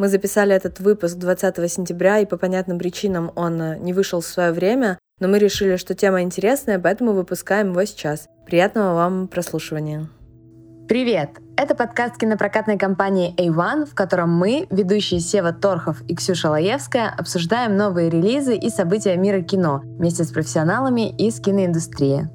[0.00, 4.26] Мы записали этот выпуск 20 сентября, и по понятным причинам он э, не вышел в
[4.26, 8.26] свое время, но мы решили, что тема интересная, поэтому выпускаем его сейчас.
[8.46, 10.08] Приятного вам прослушивания.
[10.88, 11.32] Привет!
[11.54, 17.76] Это подкаст кинопрокатной компании A1, в котором мы, ведущие Сева Торхов и Ксюша Лаевская, обсуждаем
[17.76, 22.30] новые релизы и события мира кино вместе с профессионалами из киноиндустрии.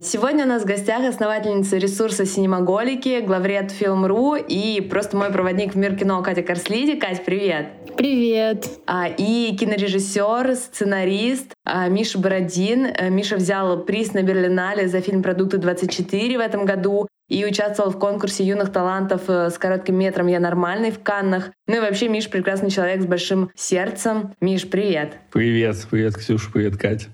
[0.00, 5.76] Сегодня у нас в гостях основательница ресурса «Синемаголики», главред Film.ru и просто мой проводник в
[5.78, 6.96] мир кино Катя Корслиди.
[6.96, 7.68] Кать, привет!
[7.96, 8.68] Привет!
[8.86, 12.88] А, и кинорежиссер, сценарист а, Миша Бородин.
[12.96, 17.98] А, Миша взял приз на Берлинале за фильм «Продукты-24» в этом году и участвовал в
[17.98, 21.50] конкурсе юных талантов э, с коротким метром «Я нормальный» в Каннах.
[21.66, 24.34] Ну и вообще Миш прекрасный человек с большим сердцем.
[24.42, 25.14] Миш, привет!
[25.32, 27.13] Привет, привет, Ксюша, привет, Катя.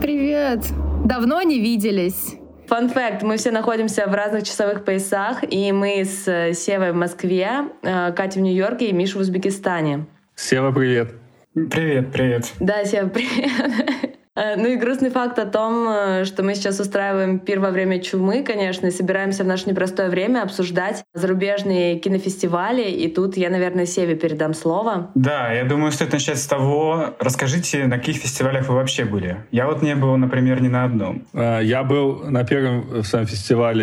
[0.00, 0.66] Привет!
[1.04, 2.36] Давно не виделись.
[2.66, 6.96] Фан факт, мы все находимся в разных часовых поясах, и мы с э, Севой в
[6.96, 7.48] Москве,
[7.82, 10.06] э, Катя в Нью-Йорке и Миша в Узбекистане.
[10.34, 11.14] Сева, привет.
[11.54, 12.52] Привет, привет.
[12.60, 14.17] Да, Сева, привет.
[14.38, 18.00] Э, ну и грустный факт о том, э, что мы сейчас устраиваем пир во время
[18.00, 22.88] чумы, конечно, и собираемся в наше непростое время обсуждать зарубежные кинофестивали.
[22.88, 25.10] И тут я, наверное, Севе передам слово.
[25.16, 29.38] Да, я думаю, стоит начать с того, расскажите, на каких фестивалях вы вообще были?
[29.50, 31.26] Я вот не был, например, ни на одном.
[31.34, 33.78] Э, я был на первом в своем фестивале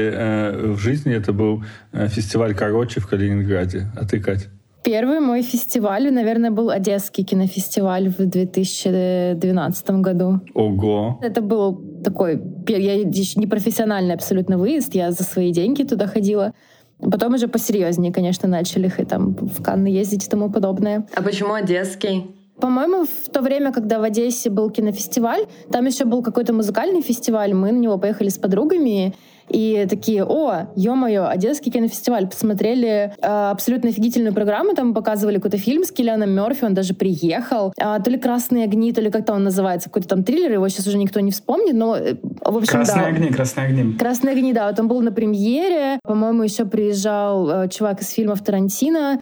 [0.55, 3.87] в жизни, это был фестиваль «Короче» в Калининграде.
[3.95, 4.54] А ты, Катя?
[4.85, 10.41] Первый мой фестиваль, наверное, был Одесский кинофестиваль в 2012 году.
[10.53, 11.19] Ого!
[11.23, 16.53] Это был такой, я непрофессиональный абсолютно выезд, я за свои деньги туда ходила.
[16.99, 21.07] Потом уже посерьезнее, конечно, начали и там в Канны ездить и тому подобное.
[21.15, 22.27] А почему Одесский?
[22.61, 27.55] По-моему, в то время, когда в Одессе был кинофестиваль, там еще был какой-то музыкальный фестиваль,
[27.55, 29.15] мы на него поехали с подругами,
[29.49, 32.27] и такие, о, ё-моё, Одесский кинофестиваль.
[32.27, 37.73] Посмотрели э, абсолютно офигительную программу, там показывали какой-то фильм с Киллианом Мерфи, он даже приехал.
[37.79, 40.87] А, то ли «Красные огни», то ли как-то он называется, какой-то там триллер, его сейчас
[40.87, 43.07] уже никто не вспомнит, но, э, в общем, «Красные да.
[43.09, 43.93] огни», «Красные огни».
[43.93, 45.99] «Красные огни», да, вот он был на премьере.
[46.03, 49.21] По-моему, еще приезжал э, чувак из фильмов Тарантино,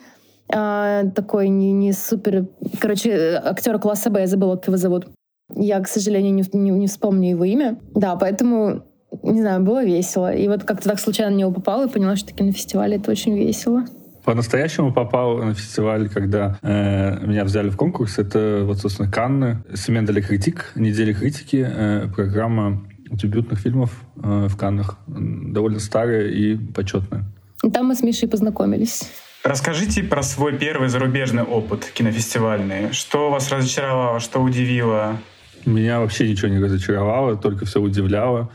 [0.54, 2.48] а, такой не, не супер...
[2.80, 5.08] Короче, актер класса Б, я забыла, как его зовут.
[5.56, 7.80] Я, к сожалению, не, не, не вспомню его имя.
[7.94, 8.84] Да, поэтому,
[9.22, 10.34] не знаю, было весело.
[10.34, 13.12] И вот как-то так случайно на него попала и поняла, что таки на фестивале это
[13.12, 13.86] очень весело.
[14.24, 18.18] По-настоящему попал на фестиваль, когда э, меня взяли в конкурс.
[18.20, 19.64] Это вот, собственно, Канны.
[19.76, 22.82] Семен дали критик, неделя критики, э, программа
[23.12, 24.98] дебютных фильмов э, в Каннах.
[25.08, 27.26] Довольно старая и почетная.
[27.74, 29.04] Там мы с Мишей познакомились.
[29.44, 32.94] Расскажите про свой первый зарубежный опыт кинофестивальный.
[32.94, 35.18] Что вас разочаровало, что удивило?
[35.66, 38.50] Меня вообще ничего не разочаровало, только все удивляло.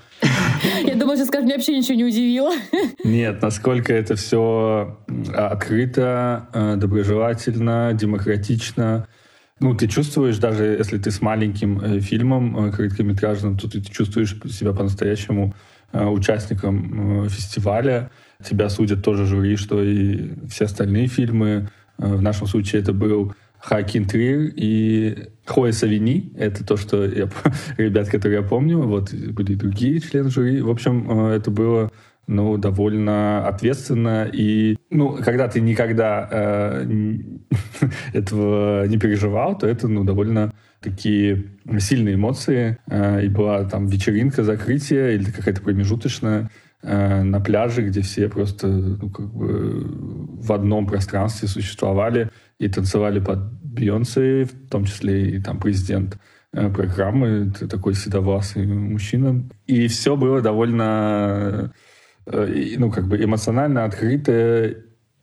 [0.84, 2.52] Я думаю, что скажешь, меня вообще ничего не удивило.
[3.04, 4.98] Нет, насколько это все
[5.34, 9.06] открыто, э, доброжелательно, демократично.
[9.60, 14.36] Ну, ты чувствуешь, даже если ты с маленьким э, фильмом э, короткометражным, то ты чувствуешь
[14.50, 15.54] себя по-настоящему
[15.90, 18.10] участником фестиваля
[18.44, 21.70] тебя судят тоже жюри, что и все остальные фильмы.
[21.96, 26.32] В нашем случае это был Хакин Трир и Хоя Савини.
[26.36, 27.28] Это то, что я,
[27.76, 28.82] ребят, которые я помню.
[28.82, 30.60] Вот были другие члены жюри.
[30.60, 31.90] В общем, э, это было
[32.26, 34.28] ну, довольно ответственно.
[34.30, 36.86] И, ну, когда ты никогда э,
[38.12, 41.46] этого не переживал, то это, ну, довольно такие
[41.78, 42.76] сильные эмоции.
[42.86, 46.50] Э, и была там вечеринка закрытия или какая-то промежуточная
[46.80, 49.84] Э, на пляже, где все просто ну, как бы
[50.40, 53.38] в одном пространстве существовали и танцевали под
[53.78, 56.18] Бейонсе, в том числе и там президент
[56.52, 59.44] э, программы, такой седовласый мужчина.
[59.66, 61.72] И все было довольно
[62.26, 64.74] э, ну, как бы эмоционально открыто,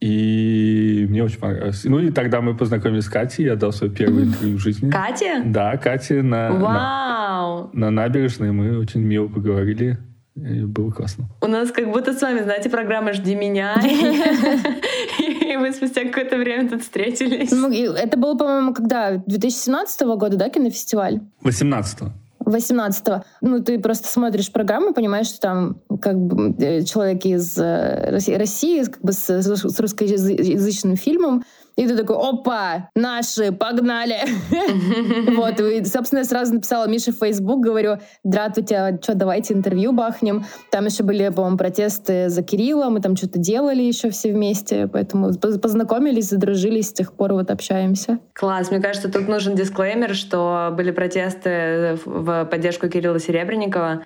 [0.02, 1.84] и мне очень понравилось.
[1.86, 4.90] Ну и тогда мы познакомились с Катей, я дал свое первое интервью в жизни.
[4.90, 5.42] Катя?
[5.46, 7.70] Да, Катя на, Вау!
[7.74, 9.98] на, на набережной мы очень мило поговорили.
[10.36, 11.30] И было классно.
[11.40, 13.82] У нас как будто с вами, знаете, программа «Жди меня».
[15.56, 17.50] И мы спустя какое-то время тут встретились.
[17.52, 19.24] Ну, это было, по-моему, когда?
[19.26, 21.22] 2017 года, да, кинофестиваль?
[21.42, 22.00] 18
[22.44, 23.24] 18-го.
[23.42, 28.84] Ну, ты просто смотришь программу, понимаешь, что там как бы э, человек из э, России,
[28.84, 31.44] как бы с, с русскоязычным фильмом,
[31.76, 34.18] и ты такой, опа, наши, погнали.
[35.36, 39.92] Вот, и, собственно, я сразу написала Мише в Facebook, говорю, здравствуйте, а что, давайте интервью
[39.92, 40.46] бахнем.
[40.72, 45.34] Там еще были, по-моему, протесты за Кирилла, мы там что-то делали еще все вместе, поэтому
[45.34, 48.20] познакомились, задружились, с тех пор вот общаемся.
[48.34, 54.04] Класс, мне кажется, тут нужен дисклеймер, что были протесты в поддержку Кирилла Серебренникова,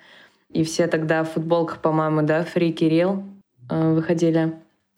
[0.50, 3.22] и все тогда в футболках, по-моему, да, Фри Кирилл
[3.70, 4.54] э, выходили.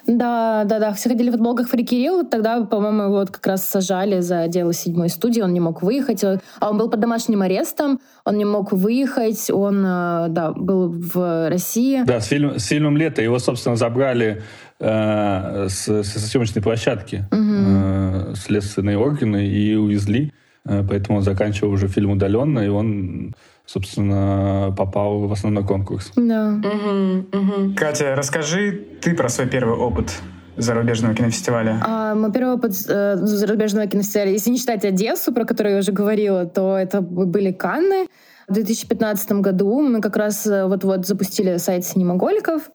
[0.06, 0.92] Да, да, да.
[0.92, 2.26] Все ходили в футболках Фри Кирилл.
[2.26, 5.40] Тогда, по-моему, его вот как раз сажали за дело седьмой студии.
[5.40, 6.24] Он не мог выехать.
[6.24, 8.00] А он был под домашним арестом.
[8.24, 9.50] Он не мог выехать.
[9.50, 12.02] Он, э, да, был в России.
[12.04, 14.42] Да, с, фильм, с фильмом «Лето» его, собственно, забрали
[14.80, 17.40] э, с, съемочной площадки угу.
[17.40, 20.32] э, следственные органы и увезли.
[20.64, 23.34] Э, поэтому он заканчивал уже фильм удаленно, и он
[23.66, 26.12] собственно, попал в основной конкурс.
[26.16, 26.60] Да.
[26.62, 27.74] Угу, угу.
[27.76, 30.12] Катя, расскажи ты про свой первый опыт
[30.56, 31.80] зарубежного кинофестиваля?
[31.84, 35.92] А, мой первый опыт э, зарубежного кинофестиваля, если не считать Одессу, про которую я уже
[35.92, 38.06] говорила, то это были Канны.
[38.48, 42.70] В 2015 году мы как раз э, вот-вот запустили сайт «Синемоголиков».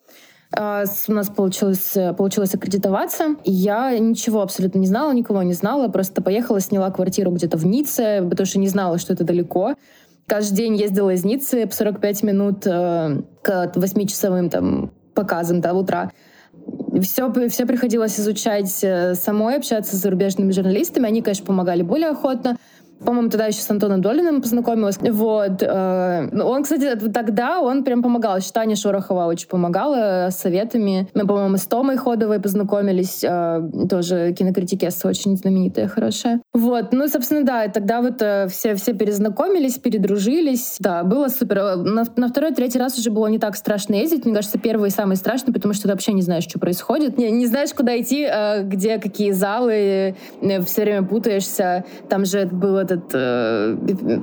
[0.55, 3.35] А, у нас получилось, получилось аккредитоваться.
[3.43, 5.89] И я ничего абсолютно не знала, никого не знала.
[5.89, 9.75] Просто поехала, сняла квартиру где-то в Ницце, потому что не знала, что это далеко.
[10.27, 16.11] Каждый день ездила из Ниццы по 45 минут э, к 8-часовым там, показам до утра.
[17.01, 21.07] Все, все приходилось изучать э, самой, общаться с зарубежными журналистами.
[21.07, 22.57] Они, конечно, помогали более охотно.
[23.05, 24.97] По-моему, тогда еще с Антоном Долиным познакомилась.
[24.99, 25.61] Вот.
[25.61, 28.37] Э, ну, он, кстати, тогда он прям помогал.
[28.37, 31.07] Еще Таня Шорохова очень помогала советами.
[31.13, 33.23] Мы, по-моему, с Томой Ходовой познакомились.
[33.23, 36.41] Э, тоже кинокритикесса очень знаменитая, хорошая.
[36.53, 36.91] Вот.
[36.91, 40.77] Ну, собственно, да, тогда вот э, все, все перезнакомились, передружились.
[40.79, 41.77] Да, было супер.
[41.77, 44.25] На, на второй, третий раз уже было не так страшно ездить.
[44.25, 47.17] Мне кажется, первый самый страшный, потому что ты вообще не знаешь, что происходит.
[47.17, 48.27] Не, не знаешь, куда идти,
[48.63, 50.15] где какие залы,
[50.65, 51.85] все время путаешься.
[52.09, 53.77] Там же было этот э,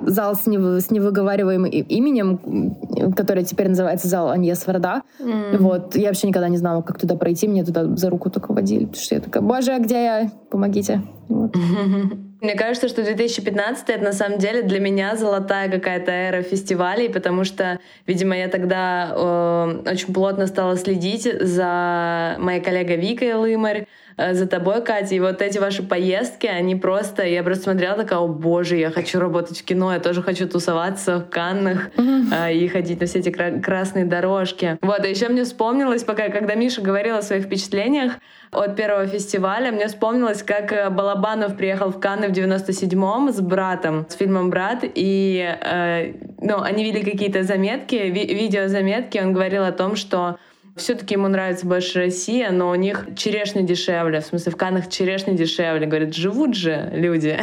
[0.06, 5.02] зал с, нев, с невыговариваемым именем, который теперь называется зал Аньес Варда.
[5.20, 5.58] Mm.
[5.58, 5.96] Вот.
[5.96, 7.48] Я вообще никогда не знала, как туда пройти.
[7.48, 8.86] Мне туда за руку только водили.
[8.86, 10.30] Потому что я такая, боже, а где я?
[10.50, 11.02] Помогите.
[11.28, 11.54] Вот.
[12.44, 17.44] Мне кажется, что 2015 это на самом деле для меня золотая какая-то эра фестивалей, потому
[17.44, 23.86] что, видимо, я тогда э, очень плотно стала следить за моей коллегой Викой Лымарь,
[24.16, 25.14] Э, за тобой, Катя.
[25.14, 27.24] И вот эти ваши поездки, они просто...
[27.26, 31.18] Я просто смотрела такая, о боже, я хочу работать в кино, я тоже хочу тусоваться
[31.18, 32.54] в Каннах mm-hmm.
[32.54, 34.78] и ходить на все эти красные дорожки.
[34.82, 38.14] Вот, и еще мне вспомнилось, пока, когда Миша говорила о своих впечатлениях
[38.54, 44.06] от первого фестиваля, мне вспомнилось, как э, Балабанов приехал в Канны в 97-м с братом,
[44.08, 49.72] с фильмом «Брат», и э, ну, они вели какие-то заметки, ви- видеозаметки, он говорил о
[49.72, 50.38] том, что
[50.76, 54.20] все-таки ему нравится больше Россия, но у них черешня дешевле.
[54.20, 55.86] В смысле, в Канах черешня дешевле.
[55.86, 57.38] Говорят, живут же люди.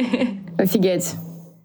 [0.58, 1.14] Офигеть.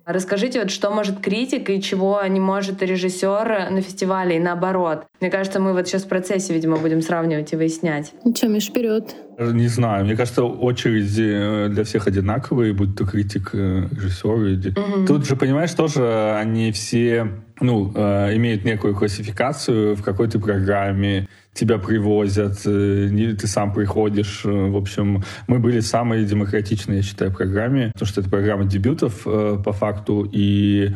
[0.05, 5.05] Расскажите, вот что может критик и чего не может режиссер на фестивале, и наоборот.
[5.21, 8.11] Мне кажется, мы вот сейчас в процессе, видимо, будем сравнивать и выяснять.
[8.23, 9.15] Ну что, Миш, вперед.
[9.37, 10.05] Не знаю.
[10.05, 14.71] Мне кажется, очереди э, для всех одинаковые, будь то критик, э, режиссер.
[14.79, 15.05] Угу.
[15.05, 17.27] Тут же, понимаешь, тоже они все
[17.61, 24.41] ну, э, имеют некую классификацию в какой-то программе, тебя привозят, э, ты сам приходишь.
[24.45, 29.23] Э, в общем, мы были самой демократичной, я считаю, программе, потому что это программа дебютов
[29.25, 30.95] э, по факту, и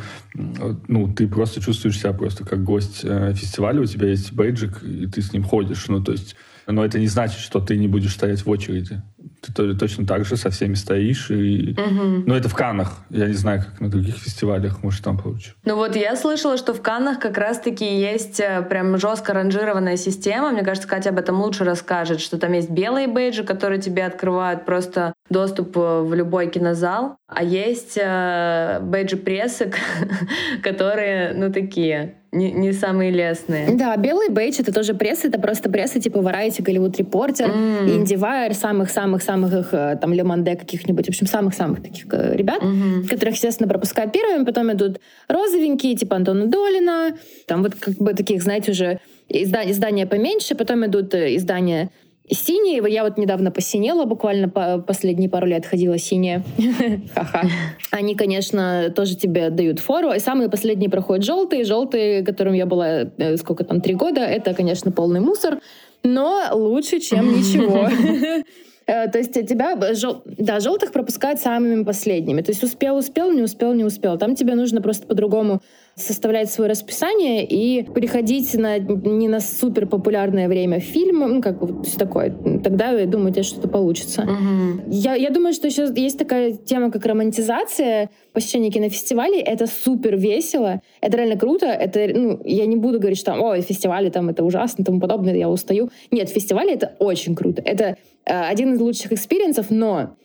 [0.87, 5.21] ну, ты просто чувствуешь себя просто как гость фестиваля, у тебя есть бейджик, и ты
[5.21, 5.87] с ним ходишь.
[5.87, 6.35] Ну, то есть
[6.67, 9.01] но это не значит, что ты не будешь стоять в очереди.
[9.41, 11.29] Ты точно так же со всеми стоишь.
[11.29, 11.75] И...
[11.77, 12.23] Угу.
[12.25, 12.97] Ну, это в Канах.
[13.09, 14.81] Я не знаю, как на других фестивалях.
[14.81, 15.53] Может, там получше.
[15.63, 20.51] Ну вот я слышала, что в Канах как раз-таки есть э, прям жестко ранжированная система.
[20.51, 24.65] Мне кажется, Катя об этом лучше расскажет, что там есть белые бейджи, которые тебе открывают
[24.65, 29.71] просто доступ э, в любой кинозал, а есть э, бейджи прессы,
[30.63, 33.75] которые, ну, такие не, не самые лестные.
[33.75, 38.03] Да, белый бейдж— это тоже пресса, это просто пресса типа Variety, Голливуд Репортер, mm.
[38.03, 43.07] IndieWire, самых-самых-самых э, там Лемонде каких-нибудь, в общем, самых-самых таких э, ребят, mm-hmm.
[43.07, 48.43] которых, естественно, пропускают первыми, потом идут розовенькие, типа Антона Долина, там вот как бы таких,
[48.43, 48.99] знаете, уже
[49.29, 51.89] издания, издания поменьше, потом идут э, издания
[52.29, 56.43] Синие, я вот недавно посинела, буквально по последние пару лет ходила синяя.
[57.13, 57.47] Ха-ха.
[57.91, 60.11] Они, конечно, тоже тебе дают фору.
[60.11, 61.63] И самые последние проходят желтые.
[61.65, 65.59] Желтые, которым я была, э, сколько там, три года, это, конечно, полный мусор,
[66.03, 67.89] но лучше, чем ничего.
[68.87, 72.41] Э, то есть тебя, да, желтых пропускают самыми последними.
[72.41, 74.17] То есть успел, успел, не успел, не успел.
[74.17, 75.61] Там тебе нужно просто по-другому
[75.97, 81.67] составлять свое расписание и приходить на, не на супер популярное время фильма, ну, как бы
[81.67, 82.31] вот такое.
[82.61, 84.23] Тогда, я думаю, у тебя что-то получится.
[84.23, 84.91] Угу.
[84.91, 89.39] Я, я думаю, что сейчас есть такая тема, как романтизация посещения кинофестивалей.
[89.39, 90.81] Это супер весело.
[90.99, 91.67] Это реально круто.
[91.67, 95.35] Это, ну, я не буду говорить, что ой, фестивали там это ужасно и тому подобное,
[95.35, 95.89] я устаю.
[96.11, 97.61] Нет, фестивали это очень круто.
[97.61, 100.17] Это э, один из лучших experience ов, но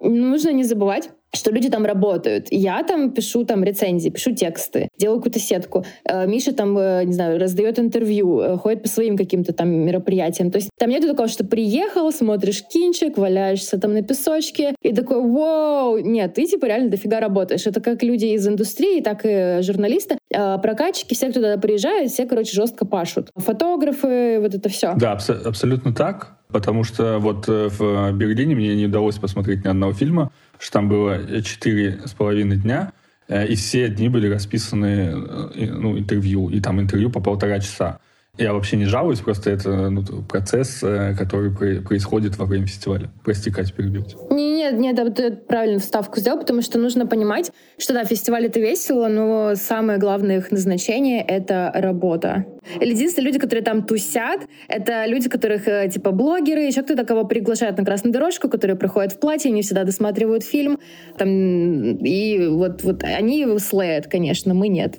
[0.00, 2.48] нужно не забывать, что люди там работают.
[2.50, 5.84] Я там пишу там рецензии, пишу тексты, делаю какую-то сетку.
[6.04, 10.50] Э, Миша там, э, не знаю, раздает интервью, э, ходит по своим каким-то там мероприятиям.
[10.50, 15.22] То есть там нету такого, что приехал, смотришь кинчик, валяешься там на песочке и такой,
[15.22, 15.98] вау!
[15.98, 17.66] Нет, ты типа реально дофига работаешь.
[17.66, 20.18] Это как люди из индустрии, так и журналисты.
[20.30, 23.30] Прокатчики, все, кто туда приезжает, все, короче, жестко пашут.
[23.36, 24.94] Фотографы, вот это все.
[24.96, 26.36] Да, абс- абсолютно так.
[26.48, 30.30] Потому что вот в Берлине мне не удалось посмотреть ни одного фильма,
[30.62, 32.92] что там было четыре с половиной дня,
[33.26, 37.98] э, и все дни были расписаны э, ну, интервью, и там интервью по полтора часа.
[38.38, 43.10] Я вообще не жалуюсь, просто это ну, процесс, э, который происходит во время фестиваля.
[43.22, 47.52] Прости, Катя, перебил Не, нет, нет, да, ты правильную вставку сделал, потому что нужно понимать,
[47.76, 52.46] что да, фестиваль это весело, но самое главное их назначение— это работа.
[52.80, 57.76] Единственные люди, которые там тусят, это люди, которых э, типа блогеры, еще кто-то, кого приглашают
[57.76, 60.78] на красную дорожку, которые приходят в платье, они всегда досматривают фильм.
[61.18, 64.96] Там, и вот, вот они слеют, конечно, мы нет.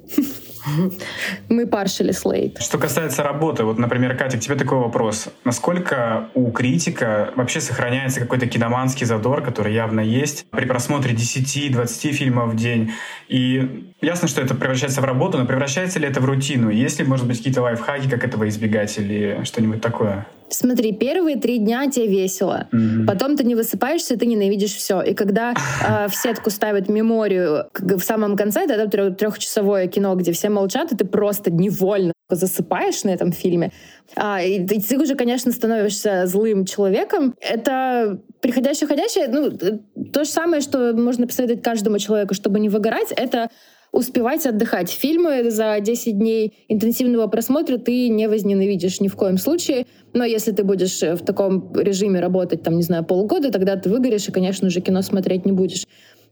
[1.50, 2.62] Мы паршили слейт.
[2.62, 5.30] Что касается работы, вот, например, Катя, к тебе такой вопрос.
[5.44, 12.54] Насколько у критика вообще сохраняется какой-то киноманский задор, который явно есть при просмотре 10-20 фильмов
[12.54, 12.94] в день?
[13.28, 16.70] И ясно, что это превращается в работу, но превращается ли это в рутину?
[16.70, 20.28] Есть ли, может быть, какие-то лайфхаки, как этого избегать или что-нибудь такое?
[20.54, 23.06] Смотри, первые три дня тебе весело, mm-hmm.
[23.06, 25.02] потом ты не высыпаешься, ты ненавидишь все.
[25.02, 30.50] И когда э, в сетку ставят меморию в самом конце, это трехчасовое кино, где все
[30.50, 33.72] молчат, и ты просто невольно засыпаешь на этом фильме,
[34.16, 37.36] а, и ты, ты уже, конечно, становишься злым человеком.
[37.40, 39.52] Это приходящее-ходящее, ну,
[40.12, 43.50] то же самое, что можно посоветовать каждому человеку, чтобы не выгорать, это
[43.94, 44.90] успевать отдыхать.
[44.90, 49.86] Фильмы за 10 дней интенсивного просмотра ты не возненавидишь ни в коем случае.
[50.14, 54.28] Но если ты будешь в таком режиме работать, там, не знаю, полгода, тогда ты выгоришь
[54.28, 55.86] и, конечно же, кино смотреть не будешь.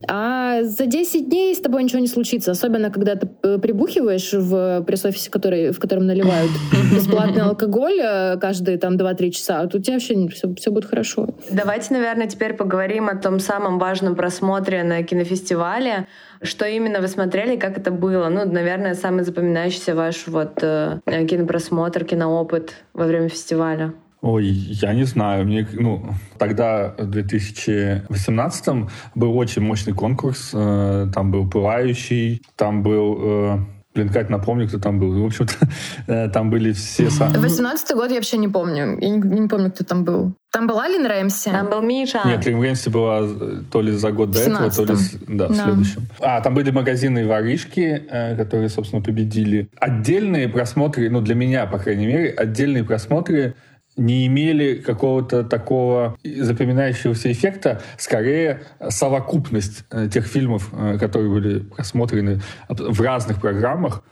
[0.08, 4.82] А за 10 дней с тобой ничего не случится, особенно когда ты э, прибухиваешь в
[4.82, 6.50] пресс-офисе, который, в котором наливают
[6.94, 11.28] бесплатный алкоголь э, каждые там 2-3 часа, тут у тебя вообще все, все будет хорошо.
[11.50, 16.08] Давайте, наверное, теперь поговорим о том самом важном просмотре на кинофестивале.
[16.42, 18.28] Что именно вы смотрели, как это было?
[18.28, 23.94] Ну, наверное, самый запоминающийся ваш вот э, кинопросмотр, киноопыт во время фестиваля.
[24.22, 25.44] Ой, я не знаю.
[25.46, 26.04] Мне, ну,
[26.38, 30.50] тогда, в 2018 был очень мощный конкурс.
[30.54, 33.18] Э, там был «Пылающий», там был...
[33.20, 33.58] Э,
[33.94, 35.22] блин, Кать, напомню, кто там был.
[35.22, 35.54] В общем-то,
[36.06, 37.08] э, там были все...
[37.08, 38.98] 18 год я вообще не помню.
[39.00, 40.34] Я не, не помню, кто там был.
[40.50, 41.50] Там была Лин Рэмси?
[41.50, 42.20] Там был Миша.
[42.26, 43.26] Нет, Лин Рэмси была
[43.70, 44.94] то ли за год до этого, то ли
[45.28, 46.02] да, в следующем.
[46.20, 48.02] А, там были магазины воришки,
[48.36, 49.68] которые, собственно, победили.
[49.80, 53.54] Отдельные просмотры, ну, для меня, по крайней мере, отдельные просмотры
[53.96, 62.40] не имели какого-то такого запоминающегося эффекта, скорее совокупность э, тех фильмов, э, которые были просмотрены
[62.68, 64.02] в разных программах,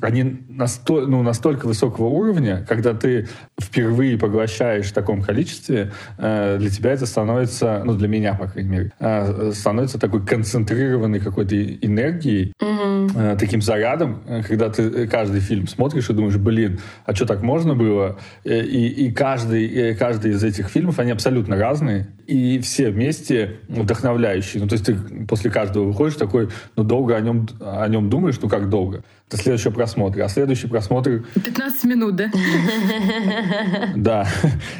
[0.00, 3.28] они настолько, ну, настолько высокого уровня, когда ты
[3.60, 8.70] впервые поглощаешь в таком количестве, э, для тебя это становится, ну, для меня, по крайней
[8.70, 13.36] мере, э, становится такой концентрированной какой-то энергией, mm-hmm.
[13.36, 18.18] таким зарядом, когда ты каждый фильм смотришь и думаешь, блин, а что так можно было?
[18.44, 24.62] И, и каждый, каждый из этих фильмов, они абсолютно разные, и все вместе вдохновляющие.
[24.62, 24.94] Ну, то есть ты
[25.26, 29.04] после каждого выходишь такой, ну, долго о нем, о нем думаешь, ну, как долго?
[29.36, 30.24] До следующего просмотра.
[30.24, 31.24] А следующий просмотр...
[31.34, 32.30] 15 минут, да?
[33.96, 34.26] Да.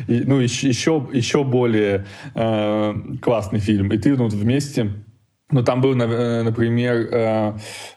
[0.06, 3.92] И, ну, еще, еще, более э, классный фильм.
[3.92, 4.92] И ты ну, вместе...
[5.54, 7.52] Ну, там был, э, например, э,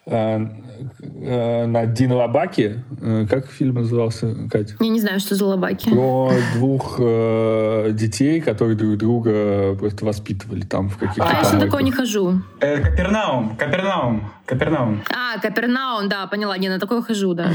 [0.05, 2.83] э, на Дин Лабаке.
[3.01, 4.75] Э, как фильм назывался, Катя?
[4.79, 5.89] Я не знаю, что за Лабаки.
[5.89, 11.23] Про двух детей, которые друг друга просто воспитывали там в каких-то...
[11.27, 12.43] А, я еще такое не хожу.
[12.59, 14.29] Капернаум, Капернаум.
[14.45, 15.03] Капернаум.
[15.13, 16.57] А, Капернаум, да, поняла.
[16.57, 17.51] Не, на такое хожу, да.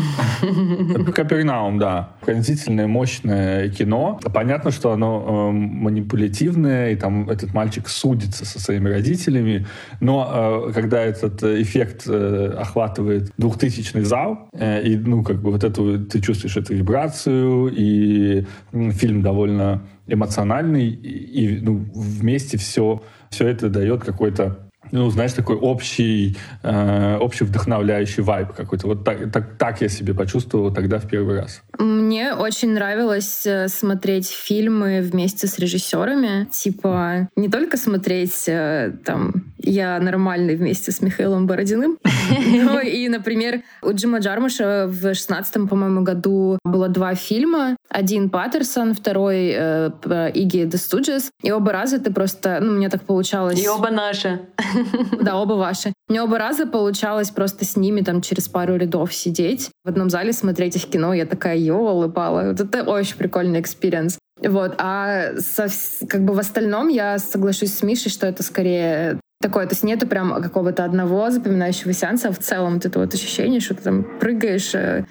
[1.14, 2.10] Капернаум, да.
[2.20, 4.20] Пронзительное, мощное кино.
[4.34, 9.66] Понятно, что оно манипулятивное, и там этот мальчик судится со своими родителями.
[10.00, 15.64] Но э, когда этот эффект э, охватывает двухтысячный зал, э, и, ну, как бы вот
[15.64, 18.44] эту, ты чувствуешь эту вибрацию, и
[18.92, 25.56] фильм довольно эмоциональный, и, и ну, вместе все, все это дает какой-то ну, знаешь, такой
[25.56, 28.86] общий, э, общий вдохновляющий вайб какой-то.
[28.86, 31.62] Вот так, так, так я себе почувствовал тогда в первый раз.
[31.78, 36.46] Мне очень нравилось э, смотреть фильмы вместе с режиссерами.
[36.50, 41.98] Типа, не только смотреть э, там «Я нормальный» вместе с Михаилом Бородиным,
[42.64, 47.76] но и, например, у Джима Джармуша в шестнадцатом, по-моему, году было два фильма.
[47.88, 49.90] Один Паттерсон, второй э,
[50.34, 51.30] Игги The Stooges.
[51.42, 52.58] И оба раза ты просто...
[52.60, 53.62] Ну, мне так получалось...
[53.62, 54.40] И оба наши.
[55.20, 55.92] Да, оба ваши.
[56.08, 60.32] Мне оба раза получалось просто с ними там через пару рядов сидеть, в одном зале
[60.32, 61.14] смотреть их кино.
[61.14, 62.48] Я такая, ёлы-палы.
[62.48, 64.18] Вот это очень прикольный experience.
[64.42, 64.74] Вот.
[64.78, 65.68] А со,
[66.06, 70.06] как бы в остальном я соглашусь с Мишей, что это скорее такое, то есть нету
[70.06, 74.06] прям какого-то одного запоминающего сеанса, а в целом вот это вот ощущение, что ты там
[74.20, 75.04] прыгаешь э,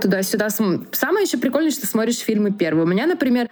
[0.00, 0.50] туда-сюда.
[0.50, 2.84] Самое еще прикольное, что смотришь фильмы первые.
[2.84, 3.48] У меня, например,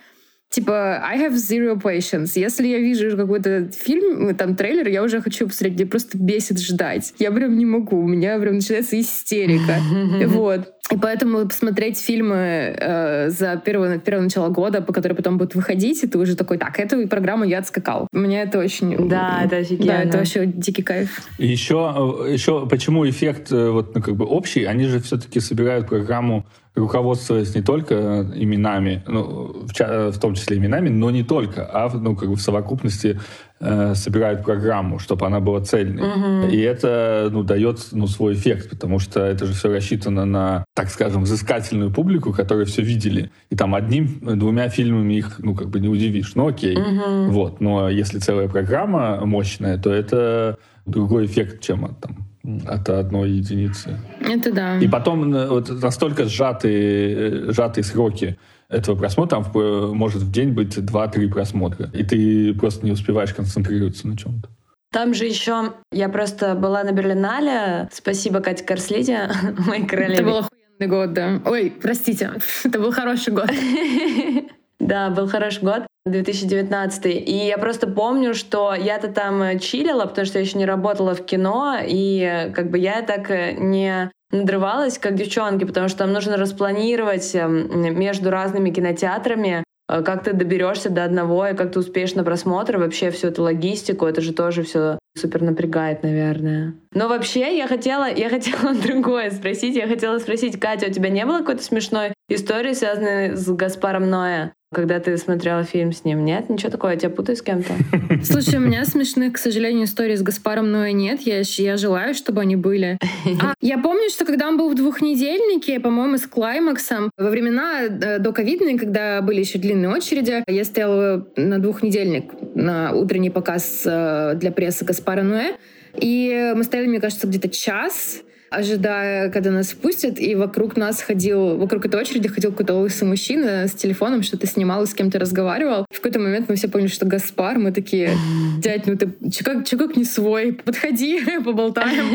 [0.50, 2.32] Типа, I have zero patience.
[2.36, 7.14] Если я вижу какой-то фильм, там, трейлер, я уже хочу посмотреть, где просто бесит ждать.
[7.18, 9.76] Я прям не могу, у меня прям начинается истерика.
[10.26, 10.72] Вот.
[10.92, 16.04] И поэтому посмотреть фильмы э, за первое, первое начало года, по которой потом будут выходить,
[16.04, 18.06] и ты уже такой, так, эту программу я отскакал.
[18.12, 19.08] Мне это очень...
[19.08, 19.86] Да, это офигенно.
[19.86, 21.22] Да, это вообще дикий кайф.
[21.38, 25.40] И еще, э, еще почему эффект э, вот, ну, как бы общий, они же все-таки
[25.40, 31.68] собирают программу руководствуясь не только именами, ну, в, в том числе именами, но не только,
[31.72, 33.18] а ну, как бы в совокупности
[33.60, 36.02] э, собирают программу, чтобы она была цельной.
[36.02, 36.48] Угу.
[36.52, 40.90] И это ну, дает ну, свой эффект, потому что это же все рассчитано на, так
[40.90, 43.30] скажем, взыскательную публику, которые все видели.
[43.48, 46.34] И там одним-двумя фильмами их ну, как бы не удивишь.
[46.34, 46.76] Ну окей.
[46.76, 47.32] Угу.
[47.32, 47.60] Вот.
[47.60, 52.25] Но если целая программа мощная, то это другой эффект, чем там
[52.66, 53.98] от одной единицы.
[54.20, 54.78] Это да.
[54.78, 58.38] И потом э, вот настолько сжатые, э, сжатые сроки
[58.68, 63.32] этого просмотра, там э, может в день быть 2-3 просмотра, и ты просто не успеваешь
[63.32, 64.48] концентрироваться на чем-то.
[64.92, 69.30] Там же еще, я просто была на Берлинале, спасибо Кате Корслиде,
[69.66, 70.14] моей королеве.
[70.14, 71.40] Это был охуенный год, да.
[71.44, 72.30] Ой, простите,
[72.64, 73.50] это был хороший год.
[74.78, 75.86] Да, был хороший год.
[76.06, 77.06] 2019.
[77.06, 81.24] И я просто помню, что я-то там чилила, потому что я еще не работала в
[81.24, 83.28] кино, и как бы я так
[83.58, 90.24] не надрывалась, как девчонки, потому что там нужно распланировать эм, между разными кинотеатрами, э, как
[90.24, 94.20] ты доберешься до одного и как ты успеешь на просмотр, вообще всю эту логистику, это
[94.20, 96.74] же тоже все супер напрягает, наверное.
[96.96, 99.76] Но вообще я хотела, я хотела другое спросить.
[99.76, 104.54] Я хотела спросить, Катя, у тебя не было какой-то смешной истории, связанной с Гаспаром Ноя?
[104.74, 106.24] когда ты смотрела фильм с ним.
[106.24, 106.50] Нет?
[106.50, 106.90] Ничего такого?
[106.90, 107.72] Я тебя путаю с кем-то?
[108.24, 111.20] Слушай, у меня смешных, к сожалению, историй с Гаспаром Ноя нет.
[111.20, 112.98] Я, я желаю, чтобы они были.
[113.42, 118.18] А, я помню, что когда он был в двухнедельнике, по-моему, с Клаймаксом, во времена э,
[118.18, 124.34] до ковидной, когда были еще длинные очереди, я стояла на двухнедельник на утренний показ э,
[124.34, 125.56] для прессы Гаспара Ноэ.
[126.00, 131.56] И мы стояли, мне кажется, где-то час, ожидая, когда нас впустят, и вокруг нас ходил,
[131.56, 135.86] вокруг этой очереди ходил какой-то лысый мужчина с телефоном, что-то снимал и с кем-то разговаривал.
[135.90, 138.10] В какой-то момент мы все поняли, что Гаспар, мы такие,
[138.58, 142.06] дядь, ну ты че как не свой, подходи, поболтаем.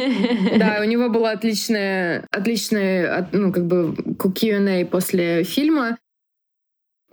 [0.58, 5.98] Да, у него была отличная, отличная, ну, как бы, Q&A после фильма,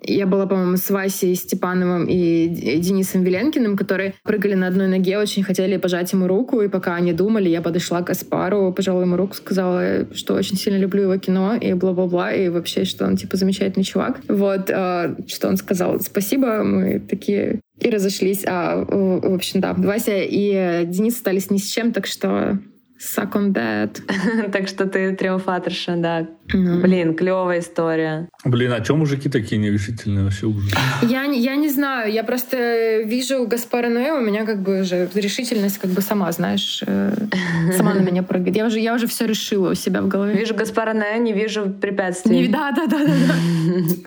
[0.03, 5.43] я была, по-моему, с Васей Степановым и Денисом Веленкиным, которые прыгали на одной ноге, очень
[5.43, 9.35] хотели пожать ему руку, и пока они думали, я подошла к Аспару, пожала ему руку,
[9.35, 13.85] сказала, что очень сильно люблю его кино, и бла-бла-бла, и вообще, что он, типа, замечательный
[13.85, 14.21] чувак.
[14.29, 18.45] Вот, э, что он сказал, спасибо, мы такие и разошлись.
[18.47, 22.59] А, в общем, да, Вася и Денис остались ни с чем, так что
[22.99, 24.51] Suck on that.
[24.53, 26.27] так что ты триумфаторша, да.
[26.53, 26.81] Mm.
[26.81, 28.29] Блин, клевая история.
[28.45, 30.73] Блин, а чем мужики такие нерешительные вообще ужас?
[31.03, 35.79] Я, я не знаю, я просто вижу Гаспара Ноэ, у меня как бы уже решительность
[35.79, 37.13] как бы сама, знаешь, э,
[37.77, 38.57] сама на меня прыгает.
[38.57, 40.35] Я уже, я уже все решила у себя в голове.
[40.35, 42.41] Вижу Гаспара Ноэ, не вижу препятствий.
[42.41, 43.35] Не, да, да, да, да, да.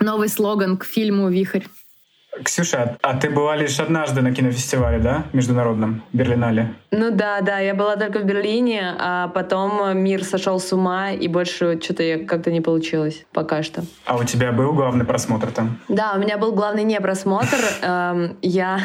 [0.04, 1.62] Новый слоган к фильму «Вихрь».
[2.44, 6.74] Ксюша, а ты была лишь однажды на кинофестивале, да, международном, Берлинале?
[6.90, 11.28] Ну да, да, я была только в Берлине, а потом мир сошел с ума, и
[11.28, 13.84] больше что-то я как-то не получилось пока что.
[14.06, 15.78] А у тебя был главный просмотр там?
[15.88, 17.58] Да, у меня был главный не просмотр.
[17.82, 18.80] Эм, я,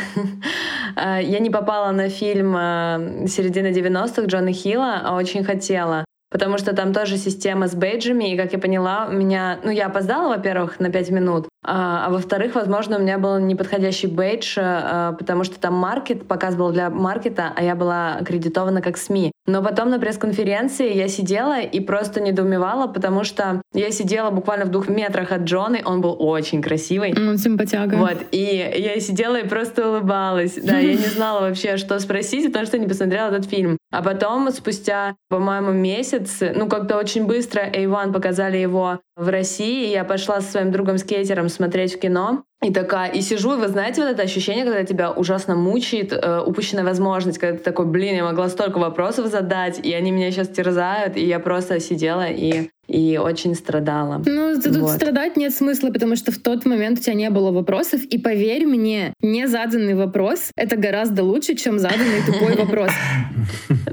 [0.96, 6.58] э, я не попала на фильм э, середины 90-х Джона Хилла, а очень хотела потому
[6.58, 9.60] что там тоже система с бейджами, и, как я поняла, у меня...
[9.64, 14.08] Ну, я опоздала, во-первых, на 5 минут, а, а во-вторых, возможно, у меня был неподходящий
[14.08, 18.98] бейдж, а, потому что там маркет, показ был для маркета, а я была аккредитована как
[18.98, 19.32] СМИ.
[19.46, 24.70] Но потом на пресс-конференции я сидела и просто недоумевала, потому что я сидела буквально в
[24.70, 27.14] двух метрах от Джона, он был очень красивый.
[27.14, 27.96] Он симпатяга.
[27.96, 30.56] Вот, и я сидела и просто улыбалась.
[30.56, 33.77] Да, я не знала вообще, что спросить, потому что не посмотрела этот фильм.
[33.90, 40.04] А потом, спустя, по-моему, месяц, ну, как-то очень быстро A1 показали его в России, я
[40.04, 44.12] пошла со своим другом-скейтером смотреть в кино, и такая, и сижу, и вы знаете вот
[44.12, 48.48] это ощущение, когда тебя ужасно мучает э, упущенная возможность, когда ты такой, блин, я могла
[48.48, 53.54] столько вопросов задать, и они меня сейчас терзают, и я просто сидела и и очень
[53.54, 54.24] страдала.
[54.26, 54.92] Ну, тут Вот.
[54.92, 58.02] страдать нет смысла, потому что в тот момент у тебя не было вопросов.
[58.06, 62.92] И поверь мне, не заданный вопрос— это гораздо лучше, чем заданный тупой вопрос.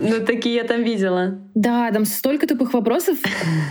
[0.00, 1.38] Ну, такие я там видела.
[1.54, 3.16] Да, там столько тупых вопросов,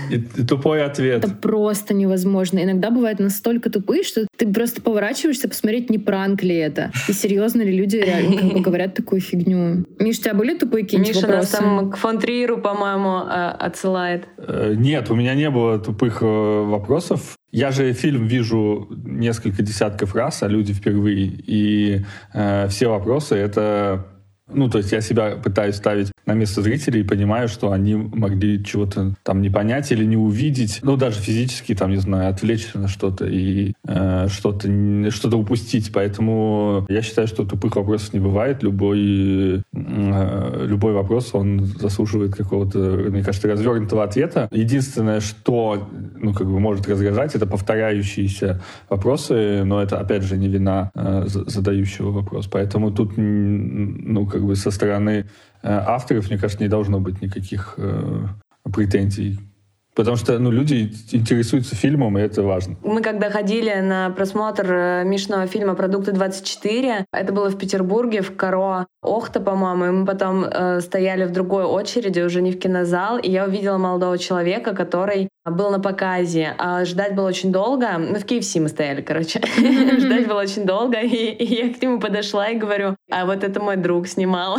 [0.10, 1.24] И, и тупой ответ.
[1.24, 2.64] это просто невозможно.
[2.64, 6.92] Иногда бывает настолько тупые, что ты просто поворачиваешься посмотреть, не пранк ли это.
[7.10, 9.86] И серьезно ли люди реально как бы говорят такую фигню.
[10.00, 11.58] Миш, у тебя были тупые какие-нибудь Миша нас вопросы?
[11.58, 14.28] там к фон Триеру, по-моему, э, отсылает.
[14.38, 17.38] Э, Нет, у меня не было тупых э, вопросов.
[17.52, 21.26] Я же фильм вижу несколько десятков раз, а люди впервые.
[21.46, 22.02] И
[22.34, 24.08] э, все вопросы это...
[24.54, 28.64] Ну, то есть я себя пытаюсь ставить на место зрителей и понимаю, что они могли
[28.64, 30.80] чего-то там не понять или не увидеть.
[30.84, 34.70] Ну, даже физически, там, не знаю, отвлечься на что-то и э, что-то
[35.12, 35.92] что-то упустить.
[35.94, 38.64] Поэтому я считаю, что тупых вопросов не бывает.
[38.64, 44.48] Любой, э, любой вопрос, он заслуживает какого-то, мне кажется, развернутого ответа.
[44.52, 45.90] Единственное, что
[46.20, 51.26] ну, как бы может раздражать, это повторяющиеся вопросы, но это, опять же, не вина э,
[51.28, 52.48] за- задающего вопрос.
[52.48, 55.26] Поэтому тут, ну, как бы со стороны
[55.62, 58.28] э, авторов, мне кажется, не должно быть никаких э,
[58.72, 59.40] претензий.
[59.96, 62.76] Потому что, ну, люди интересуются фильмом, и это важно.
[62.84, 68.36] Мы когда ходили на просмотр э, Мишного фильма «Продукты 24», это было в Петербурге, в
[68.36, 73.18] Каро Охта, по-моему, и мы потом э, стояли в другой очереди, уже не в кинозал,
[73.20, 76.56] и я увидела молодого человека, который был на показе.
[76.58, 77.98] А ждать было очень долго.
[77.98, 79.42] Ну, в KFC мы стояли, короче.
[79.98, 83.78] Ждать было очень долго, и я к нему подошла и говорю, а вот это мой
[83.78, 84.58] друг снимал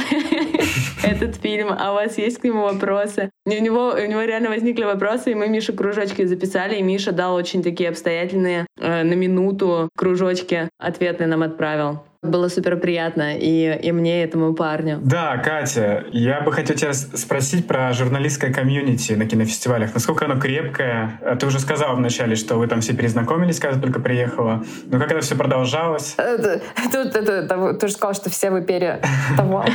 [1.02, 3.30] этот фильм, а у вас есть к нему вопросы?
[3.46, 7.12] И у него, у него реально возникли вопросы, и мы Мише кружочки записали, и Миша
[7.12, 12.00] дал очень такие обстоятельные э, на минуту кружочки ответные нам отправил.
[12.24, 14.98] Было супер приятно и, и мне, и этому парню.
[15.02, 19.92] Да, Катя, я бы хотел тебя спросить про журналистское комьюнити на кинофестивалях.
[19.92, 21.18] Насколько оно крепкое?
[21.20, 24.64] Э, Ты уже сказала вначале, что вы там все перезнакомились, когда только приехала.
[24.86, 26.14] Но как это все продолжалось?
[26.16, 29.00] Это- Тут ты же сказал, что все вы пере
[29.36, 29.64] того.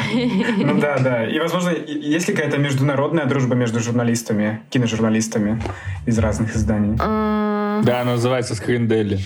[0.57, 1.25] Ну да, да.
[1.25, 5.61] И, возможно, есть ли какая-то международная дружба между журналистами, киножурналистами
[6.07, 6.97] из разных изданий?
[6.97, 9.19] Да, она называется «Screen Daily».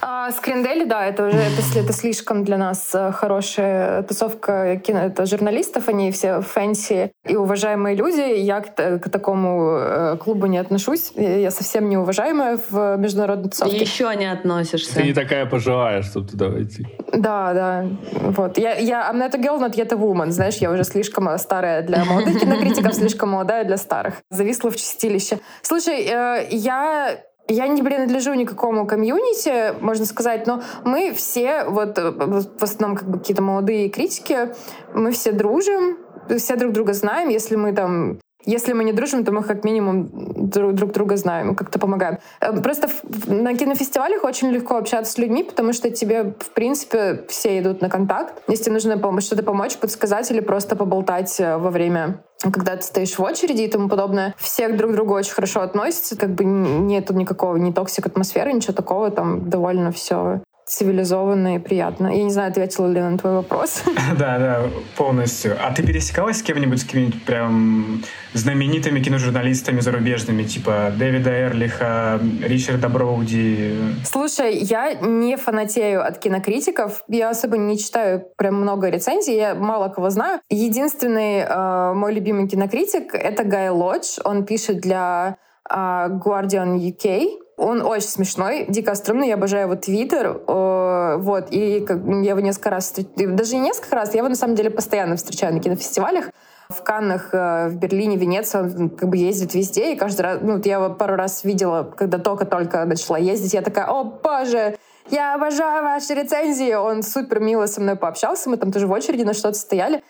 [0.00, 5.26] а, Screen Daily, да, это уже это слишком для нас э, хорошая тусовка кино, это
[5.26, 8.38] журналистов, они все fancy и уважаемые люди.
[8.38, 11.12] Я к, к такому э, клубу не отношусь.
[11.16, 13.76] Я я совсем не уважаемая в международной тусовке.
[13.76, 14.94] Еще не относишься.
[14.94, 16.86] Ты не такая пожилая, чтобы туда войти.
[17.12, 17.86] Да, да.
[18.12, 18.58] Вот.
[18.58, 20.30] Я, я I'm not a girl, not yet a woman.
[20.30, 24.14] Знаешь, я уже слишком старая для молодых кинокритиков, слишком молодая для старых.
[24.30, 25.40] Зависла в чистилище.
[25.62, 27.18] Слушай, э, я
[27.52, 33.08] я не принадлежу никакому комьюнити, можно сказать, но мы все, вот э, в основном как
[33.08, 34.54] бы какие-то молодые критики,
[34.94, 35.98] мы все дружим,
[36.38, 37.28] все друг друга знаем.
[37.28, 40.08] Если мы там если мы не дружим, то мы как минимум
[40.50, 42.18] друг, друг друга знаем, как-то помогаем.
[42.40, 42.88] Э, Просто
[43.26, 47.88] на кинофестивалях очень легко общаться с людьми, потому что тебе, в принципе, все идут на
[47.88, 48.42] контакт.
[48.48, 53.18] Если нужно пом- что-то помочь, подсказать или просто поболтать э, во время когда ты стоишь
[53.18, 57.12] в очереди и тому подобное, все друг к другу очень хорошо относятся, как бы нету
[57.12, 62.08] никакого ни toxic атмосферы, ничего такого, там довольно все цивилизованно и приятно.
[62.08, 63.82] Я не знаю, ответила ли на твой вопрос.
[64.18, 64.62] Да, да,
[64.96, 65.56] полностью.
[65.60, 68.02] А ты пересекалась с кем-нибудь, с какими-нибудь прям
[68.34, 73.76] знаменитыми киножурналистами зарубежными, типа Дэвида Эрлиха, Ричарда Броуди?
[74.04, 77.02] Слушай, я не фанатею от кинокритиков.
[77.08, 79.36] Я особо не читаю прям много рецензий.
[79.36, 80.40] Я мало кого знаю.
[80.50, 84.18] Единственный э, мой любимый кинокритик— это Гай Лодж.
[84.24, 85.36] Он пишет для
[85.68, 87.28] э, Guardian UK.
[87.60, 92.70] Он очень смешной, дико стрёмный, я обожаю его твиттер, э, вот, и я его несколько
[92.70, 96.30] раз, даже не несколько раз, я его на самом деле постоянно встречаю на кинофестивалях,
[96.70, 100.58] в Каннах, э, в Берлине, Венеции, он как бы ездит везде, и каждый раз, ну,
[100.64, 104.78] я его пару раз видела, когда только-только начала ездить, я такая, о, боже,
[105.10, 109.24] я обожаю ваши рецензии, он супер мило со мной пообщался, мы там тоже в очереди
[109.24, 110.02] на что-то стояли,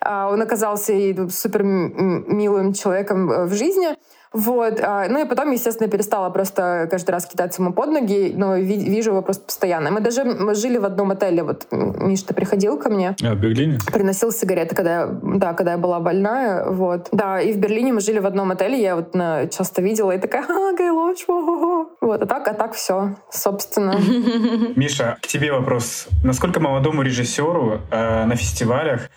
[0.00, 3.96] А, он оказался и супер милым человеком э, в жизни,
[4.38, 4.80] вот.
[4.82, 8.76] а, Ну и потом, естественно, перестала просто каждый раз кидаться ему под ноги, но ви-
[8.90, 9.90] вижу его просто постоянно.
[9.90, 11.42] Мы даже мы жили в одном отеле.
[11.42, 13.16] Вот м, Миш, ты приходил ко мне?
[13.22, 13.78] А, в Берлине?
[13.92, 17.08] приносил сигареты, когда я, да, когда я была больная, вот.
[17.12, 20.18] Да, и в Берлине мы жили в одном отеле, я вот на, часто видела и
[20.18, 21.86] такая, а, Гай Лодж, во-во-во».
[22.00, 23.94] Вот, а так, а так все, собственно.
[24.76, 26.08] Миша, к тебе вопрос.
[26.24, 29.08] Насколько молодому режиссеру э, на фестивалях э,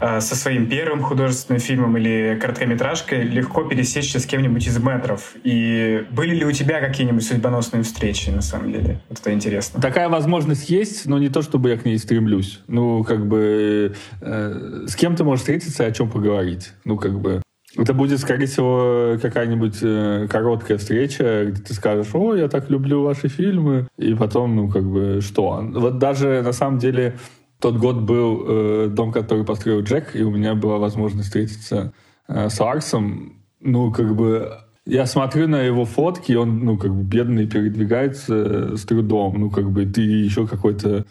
[0.00, 5.34] со своим первым художественным фильмом или короткометражкой легко пересечься с кем-нибудь из метров?
[5.42, 9.00] И были ли у тебя какие-нибудь судьбоносные встречи, на самом деле?
[9.08, 9.80] Вот это интересно.
[9.80, 12.60] Такая возможность есть, но не то, чтобы я к ней стремлюсь.
[12.68, 16.72] Ну, как бы, э, с кем ты можешь встретиться и о чем поговорить.
[16.84, 17.42] Ну, как бы,
[17.76, 23.02] Это будет, скорее всего, какая-нибудь э, короткая встреча, где ты скажешь, о, я так люблю
[23.02, 25.60] ваши фильмы, и потом, ну, как бы, что?
[25.74, 27.18] Вот даже, на самом деле,
[27.60, 31.92] тот год был э, дом, который построил Джек, и у меня была возможность встретиться
[32.28, 33.42] э, с Ларсом.
[33.60, 38.76] Ну, как бы, я смотрю на его фотки, он, ну, как бы, бедный, передвигается э,
[38.76, 39.38] с трудом.
[39.38, 41.04] Ну, как бы, ты еще какой-то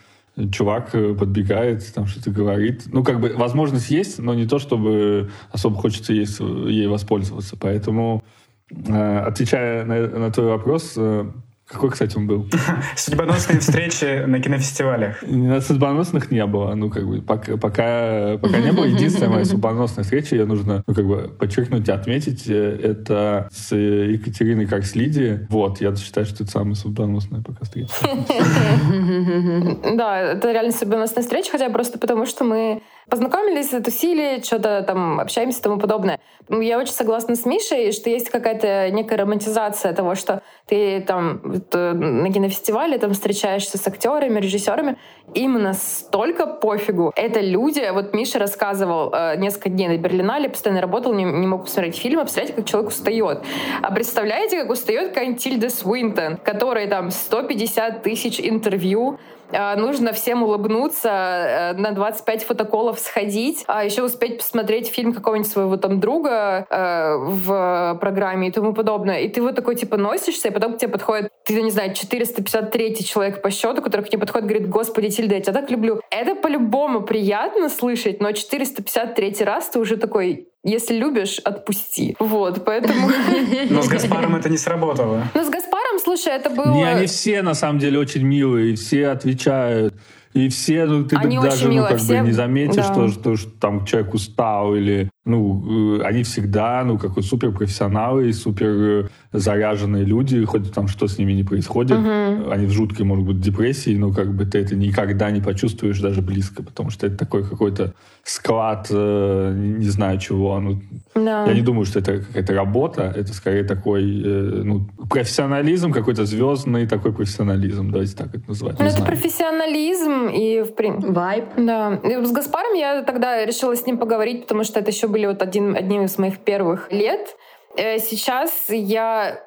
[0.51, 2.83] чувак э, подбегает, там что-то говорит.
[2.87, 6.27] Ну, как бы, возможность есть, но не то, чтобы особо хочется ей,
[6.69, 7.57] ей воспользоваться.
[7.59, 8.23] Поэтому,
[8.71, 11.25] э, отвечая на, на твой вопрос, э,
[11.67, 12.47] какой, кстати, он был?
[12.95, 15.21] Судьбоносные встречи на кинофестивалях.
[15.23, 16.73] На судьбоносных не было.
[16.75, 18.85] Ну, как бы, пока, пока, пока не было.
[18.97, 23.75] Единственная моя судьбоносная встреча, ее нужно, ну, как бы, подчеркнуть и отметить, э, это с
[23.75, 25.45] Екатериной Карслиди.
[25.49, 27.93] Вот, я считаю, что это самая судьбоносная пока встреча.
[29.97, 35.59] Да, это реально судьбоносная встреча, хотя просто потому, что мы познакомились, затусили, что-то там общаемся
[35.59, 36.19] и тому подобное.
[36.49, 41.41] Ну, я очень согласна с Мишей, что есть какая-то некая романтизация того, что ты там
[41.73, 44.97] э, на кинофестивале там встречаешься с актерами, режиссерами,
[45.33, 47.11] им настолько пофигу.
[47.15, 51.63] Это люди, вот Миша рассказывал э, несколько дней на Берлинале, постоянно работал, не, не мог
[51.65, 53.43] посмотреть фильм, а представляете, как человек устает.
[53.81, 59.19] А представляете, как устает какая-нибудь Тильда Свинтон, которой там 150 тысяч интервью,
[59.51, 65.77] нужно всем улыбнуться, э, на 25 фотоколов сходить, а еще успеть посмотреть фильм какого-нибудь своего
[65.77, 69.19] там друга э, в программе и тому подобное.
[69.19, 73.05] И ты вот такой типа носишься, и потом к тебе подходит, ты, не знаю, 453
[73.05, 76.01] человек по счету, который к тебе подходит говорит, господи, Тильда, я тебя так люблю.
[76.11, 82.15] Это по-любому приятно слышать, но 453 раз ты уже такой, если любишь, отпусти.
[82.19, 83.09] Вот, поэтому...
[83.69, 85.23] Но с Гаспаром это не сработало.
[85.33, 86.73] Ну, с Гаспаром, слушай, это было...
[86.73, 89.93] Не, они все, на самом деле, очень милые, все отвечают.
[90.33, 92.19] И все, ну, ты Они даже, очень ну, как все...
[92.19, 92.93] бы не заметишь, да.
[92.93, 98.33] что, что, что там человек устал или, ну, э, они всегда, ну, как суперпрофессионалы и
[98.33, 102.51] супер заряженные люди, хоть там что с ними не происходит, Угу.
[102.51, 106.21] они в жуткой, может быть, депрессии, но как бы ты это никогда не почувствуешь даже
[106.21, 110.81] близко, потому что это такой какой-то склад, э, не знаю чего, ну,
[111.15, 111.45] Да.
[111.45, 116.87] я не думаю, что это какая-то работа, это скорее такой, э, ну, профессионализм, какой-то звездный
[116.87, 118.79] такой профессионализм, давайте так это называть.
[118.79, 119.11] Ну, это знаю.
[119.11, 121.11] профессионализм и в принципе...
[121.11, 121.45] Вайб.
[121.57, 121.99] Да.
[122.03, 125.41] И с Гаспаром я тогда решила с ним поговорить, потому что это еще были вот
[125.41, 127.35] один, одним из моих первых лет.
[127.75, 129.43] Э, Сейчас я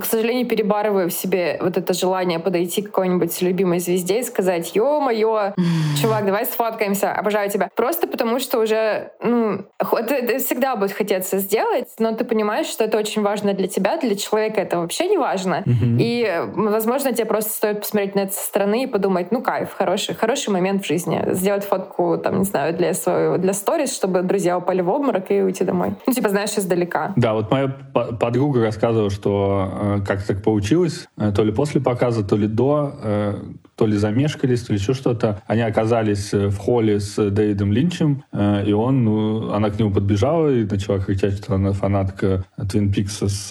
[0.00, 4.74] к сожалению, перебарываю в себе вот это желание подойти к какой-нибудь любимой звезде и сказать,
[4.74, 5.54] ё-моё,
[6.00, 7.68] чувак, давай сфоткаемся, обожаю тебя.
[7.74, 12.84] Просто потому, что уже, ну, это, это всегда будет хотеться сделать, но ты понимаешь, что
[12.84, 15.64] это очень важно для тебя, для человека это вообще не важно.
[15.98, 20.14] И, возможно, тебе просто стоит посмотреть на это со стороны и подумать, ну, кайф, хороший,
[20.14, 21.22] хороший момент в жизни.
[21.32, 25.40] Сделать фотку, там, не знаю, для своего, для сторис, чтобы друзья упали в обморок и
[25.42, 25.94] уйти домой.
[26.06, 27.12] Ну, типа, знаешь, издалека.
[27.16, 31.80] Да, вот моя по- подруга рассказывала, что э, как так получилось, э, то ли после
[31.80, 33.34] показа, то ли до, э,
[33.76, 35.42] то ли замешкались, то ли еще что-то.
[35.46, 40.64] Они оказались в холле с Дэвидом Линчем, и он, ну, она к нему подбежала и
[40.64, 43.48] начала кричать, что она фанатка Твин Пикса с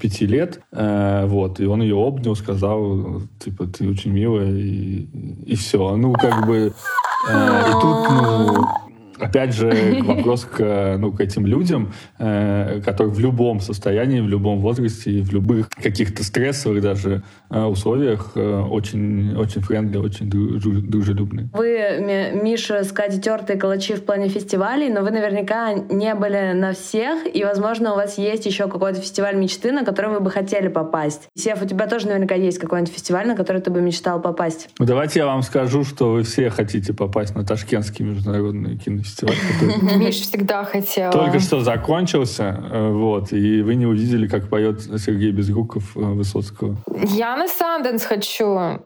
[0.00, 0.60] пяти лет.
[0.70, 5.08] Вот, и он ее обнял, сказал, типа, ты очень милая, и,
[5.46, 5.96] и все.
[5.96, 6.72] Ну, как бы...
[7.28, 8.64] и тут, ну,
[9.18, 14.60] опять же, вопрос к, ну, к этим людям, э, которые в любом состоянии, в любом
[14.60, 21.48] возрасте и в любых каких-то стрессовых даже э, условиях э, очень, очень friendly, очень дружелюбные.
[21.52, 26.52] Вы, Ми- Миша, с Катей тертые калачи в плане фестивалей, но вы наверняка не были
[26.52, 30.30] на всех, и, возможно, у вас есть еще какой-то фестиваль мечты, на который вы бы
[30.30, 31.28] хотели попасть.
[31.34, 34.68] Сев, у тебя тоже наверняка есть какой-нибудь фестиваль, на который ты бы мечтал попасть.
[34.78, 39.96] Ну, давайте я вам скажу, что вы все хотите попасть на Ташкентский международный кинофестиваль, который
[39.98, 41.12] Миш всегда хотела.
[41.12, 46.76] только что закончился, э, вот, и вы не увидели, как поет Сергей Безруков э, Высоцкого.
[47.08, 48.80] Я на Санденс хочу.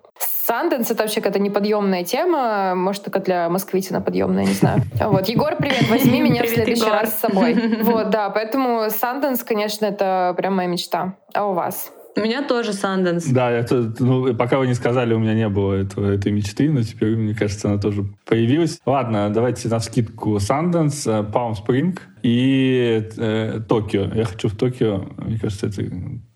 [0.46, 2.74] Санденс— это вообще какая-то неподъемная тема.
[2.74, 4.82] Может, только для москвитина подъемная, не знаю.
[5.00, 5.28] Вот.
[5.28, 6.94] Егор, привет, возьми меня в Привет, следующий Егор.
[6.94, 7.54] раз с собой.
[7.82, 11.16] Вот, да, поэтому Санденс, конечно, это прям моя мечта.
[11.34, 11.92] А у вас?
[12.18, 13.26] У меня тоже Санденс.
[13.26, 16.82] Да, это, ну, пока вы не сказали, у меня не было этого, этой мечты, но
[16.82, 18.80] теперь, мне кажется, она тоже появилась.
[18.84, 24.06] Ладно, давайте навскидку Санденс, Палм Спринг и э, Токио.
[24.14, 25.82] Я хочу в Токио, мне кажется, это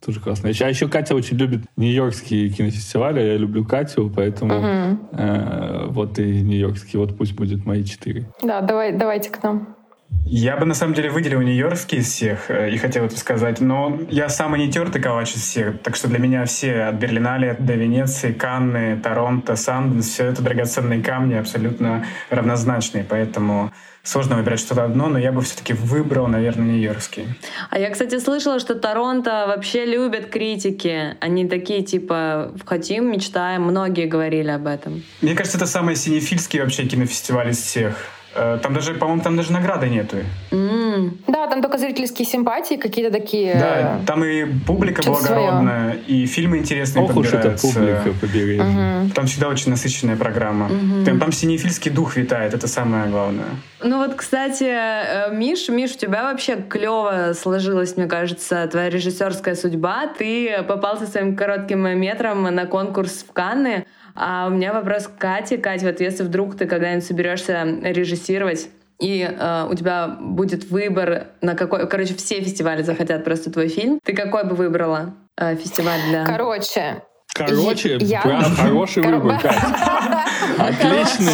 [0.05, 0.49] тоже классно.
[0.49, 5.01] А еще Катя очень любит нью-йоркские кинофестивали, я люблю Катю, поэтому Мгм.
[5.13, 8.29] э, вот и нью-йоркский, вот пусть будет мои четыре.
[8.43, 9.77] Да, давай, давайте к нам.
[10.25, 14.01] Я бы на самом деле выделил нью-йоркский из всех э, и хотел это сказать, но
[14.09, 18.33] я самый нетертый калач из всех, так что для меня все от Берлинале до Венеции,
[18.33, 23.73] Канны, Торонто, Санденс, все это драгоценные камни, абсолютно равнозначные, поэтому
[24.03, 27.27] сложно выбирать что-то одно, но я бы все-таки выбрал, наверное, нью-йоркский.
[27.71, 31.17] А я, кстати, слышала, что Торонто вообще любят критики.
[31.21, 33.63] Они такие, типа, хотим, мечтаем.
[33.63, 35.03] Многие говорили об этом.
[35.21, 37.97] Мне кажется, это самый синефильский вообще кинофестиваль из всех.
[38.35, 40.17] Э, там даже, по-моему, там даже награды нету.
[40.51, 41.11] Mm.
[41.27, 43.55] Да, там только зрительские симпатии какие-то такие.
[43.55, 46.05] Да, там и публика благородная, свое.
[46.07, 47.67] и фильмы интересные Ох подбираются.
[47.67, 48.61] уж это публика побери.
[48.61, 49.11] Угу.
[49.15, 50.67] Там всегда очень насыщенная программа.
[50.67, 51.05] Угу.
[51.05, 53.49] Там, там синефильский дух витает, это самое главное.
[53.83, 59.55] Ну вот, кстати, э, Миш, Миш, у тебя вообще клево сложилась, мне кажется, твоя режиссерская
[59.55, 60.07] судьба.
[60.19, 63.85] Ты попал со своим коротким метром на конкурс в Канны.
[64.15, 65.59] А у меня вопрос к Кате.
[65.59, 71.55] Катя, вот если вдруг ты когда-нибудь соберешься режиссировать, и э, у тебя будет выбор на
[71.57, 71.89] какой...
[71.89, 73.99] Короче, все фестивали захотят просто твой фильм.
[74.05, 76.25] Ты какой бы выбрала э, фестиваль для...
[76.25, 77.03] Короче,
[77.35, 78.21] Короче, я...
[78.21, 79.15] прям хороший Кор...
[79.15, 80.25] выбор, Катя.
[80.59, 81.33] Отличный.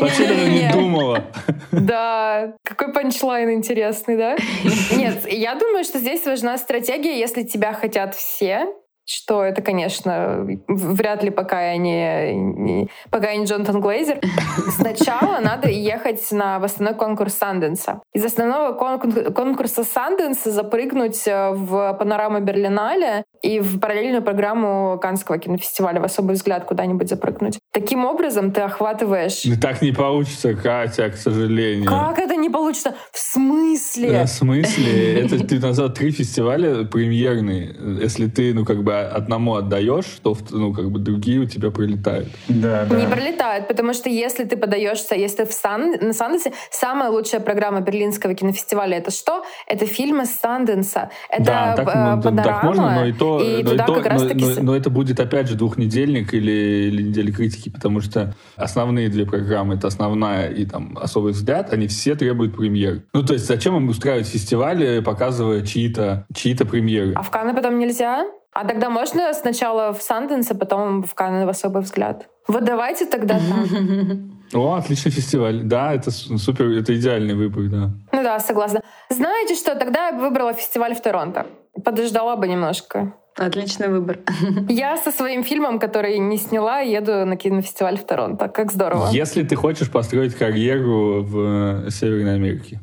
[0.00, 1.24] Вообще даже не думала.
[1.72, 4.36] Да, какой панчлайн интересный, да?
[4.94, 8.66] Нет, я думаю, что здесь важна стратегия, если тебя хотят все,
[9.08, 14.20] что это, конечно, вряд ли пока я не, не пока я не Джонатан Глейзер.
[14.76, 18.02] Сначала надо ехать на основной конкурс Санденса.
[18.12, 18.72] Из основного
[19.30, 26.34] конкурса Санденса запрыгнуть э, в панораму Берлинале и в параллельную программу Канского кинофестиваля в особый
[26.34, 27.57] взгляд куда-нибудь запрыгнуть.
[27.70, 29.44] Таким образом ты охватываешь...
[29.44, 31.86] Ну, так не получится, Катя, к сожалению.
[31.86, 32.94] Как это не получится?
[33.12, 34.10] В смысле?
[34.10, 35.20] Да, в смысле?
[35.24, 37.76] Это ты назвал три фестиваля премьерные.
[38.00, 42.28] Если ты, ну, как бы одному отдаешь, то, ну, как бы другие у тебя прилетают.
[42.48, 42.96] Да, да.
[42.96, 47.80] Не прилетают, потому что если ты подаешься, если в Сан, на Санденсе, самая лучшая программа
[47.80, 49.44] Берлинского кинофестиваля это что?
[49.66, 51.10] Это фильмы Санденса.
[51.28, 52.42] Это да, так, ну, панорама.
[52.42, 55.48] Так можно, но и то, и но, и то, но, но, но это будет опять
[55.48, 60.96] же двухнедельник или, или неделя критики, потому что основные две программы, это основная и там
[61.00, 63.02] особый взгляд, они все требуют премьер.
[63.12, 67.12] Ну, то есть зачем им устраивать фестивали, показывая чьи-то чьи премьеры?
[67.14, 68.26] А в Канны потом нельзя?
[68.52, 72.28] А тогда можно сначала в Санденс, а потом в Канны в особый взгляд?
[72.48, 74.38] Вот давайте тогда там.
[74.54, 75.62] О, отличный фестиваль.
[75.62, 77.90] Да, это супер, это идеальный выбор, да.
[78.12, 78.82] Ну да, согласна.
[79.10, 81.46] Знаете что, тогда я бы выбрала фестиваль в Торонто.
[81.84, 83.14] Подождала бы немножко.
[83.38, 84.18] Отличный выбор.
[84.68, 88.48] Я со своим фильмом, который не сняла, еду на кинофестиваль в Торонто.
[88.48, 89.08] Как здорово.
[89.12, 92.80] Если ты хочешь построить карьеру в Северной Америке.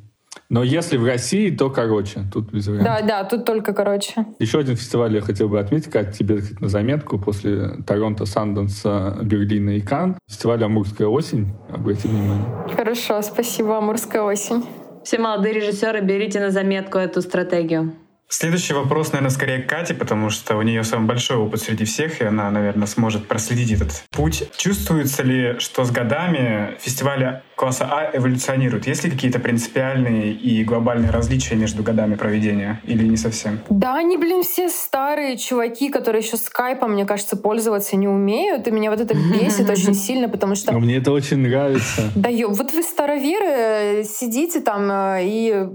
[0.48, 2.22] Но если в России, то короче.
[2.32, 3.00] Тут без вариантов.
[3.00, 4.26] Да, да, тут только короче.
[4.40, 9.72] Еще один фестиваль я хотел бы отметить, как тебе на заметку, после Торонто, Санденса, Берлина
[9.72, 10.18] и Кан.
[10.30, 11.52] Фестиваль «Амурская осень».
[11.70, 12.46] Обрати внимание.
[12.76, 14.64] Хорошо, спасибо, «Амурская осень».
[15.04, 17.94] Все молодые режиссеры, берите на заметку эту стратегию.
[18.28, 22.22] Следующий вопрос, наверное, скорее к Кате, потому что у нее самый большой опыт среди всех,
[22.22, 24.50] и она, наверное, сможет проследить этот путь.
[24.58, 28.88] Чувствуется ли, что с годами фестивали класса А эволюционируют?
[28.88, 33.60] Есть ли какие-то принципиальные и глобальные различия между годами проведения или не совсем?
[33.70, 38.72] Да, они, блин, все старые чуваки, которые еще скайпом, мне кажется, пользоваться не умеют, и
[38.72, 40.72] меня вот это бесит очень сильно, потому что...
[40.72, 42.12] Но мне это очень нравится.
[42.16, 45.66] Да, вот вы староверы, сидите там э, и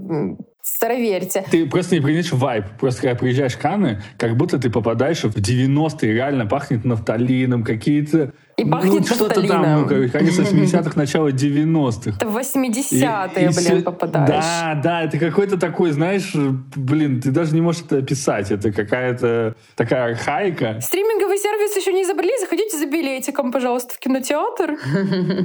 [0.63, 1.43] Староверьте.
[1.49, 2.65] Ты просто не принимаешь вайп.
[2.79, 8.33] Просто когда приезжаешь в Канны, как будто ты попадаешь в 90-е, реально пахнет нафталином, какие-то
[8.57, 12.17] и пахнет ну, что-то там, ну, конец 80-х, начало 90-х.
[12.17, 13.81] Это в 80-е, блин, все...
[13.81, 14.27] попадаешь.
[14.27, 16.33] Да, да, это какой-то такой, знаешь,
[16.75, 18.51] блин, ты даже не можешь это описать.
[18.51, 20.79] Это какая-то такая архаика.
[20.81, 24.77] Стриминговый сервис еще не изобрели, заходите за билетиком, пожалуйста, в кинотеатр.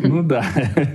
[0.06, 0.44] Ну да.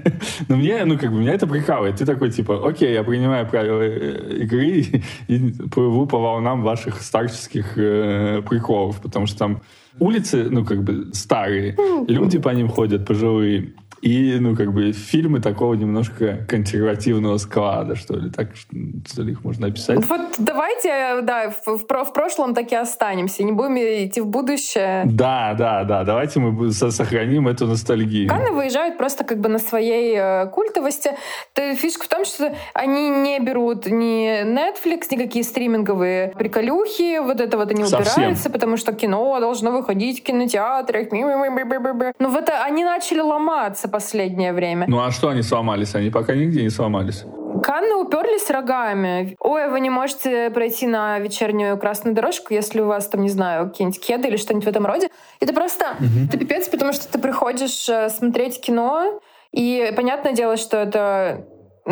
[0.48, 1.98] Но мне, ну как бы, меня это прикалывает.
[1.98, 4.86] Ты такой, типа, окей, я принимаю правила э, игры
[5.28, 9.62] и плыву по волнам ваших старческих э, приколов, потому что там
[10.00, 11.76] улицы, ну, как бы старые,
[12.08, 13.74] люди по ним ходят пожилые.
[14.02, 19.44] И, ну, как бы, фильмы такого немножко консервативного склада, что ли, так что ли их
[19.44, 20.04] можно описать.
[20.08, 25.04] Вот давайте, да, в, в, в прошлом так и останемся, не будем идти в будущее.
[25.06, 28.28] Да, да, да, давайте мы сохраним эту ностальгию.
[28.28, 31.12] Канны выезжают просто как бы на своей э, культовости.
[31.54, 37.58] То, фишка в том, что они не берут ни Netflix, никакие стриминговые приколюхи, вот это
[37.58, 38.14] вот они Совсем.
[38.14, 41.08] убираются, потому что кино должно выходить в кинотеатрах.
[41.12, 44.86] Ну вот они начали ломаться последнее время.
[44.88, 45.96] Ну а что они сломались?
[45.96, 47.26] Они пока нигде не сломались.
[47.64, 49.36] Канны уперлись рогами.
[49.40, 53.70] Ой, вы не можете пройти на вечернюю красную дорожку, если у вас там, не знаю,
[53.70, 55.10] какие-нибудь кеды или что-нибудь в этом роде.
[55.40, 55.98] Это просто...
[56.00, 56.28] Угу.
[56.30, 59.20] Это пипец, потому что ты приходишь э, смотреть кино,
[59.52, 61.46] и понятное дело, что это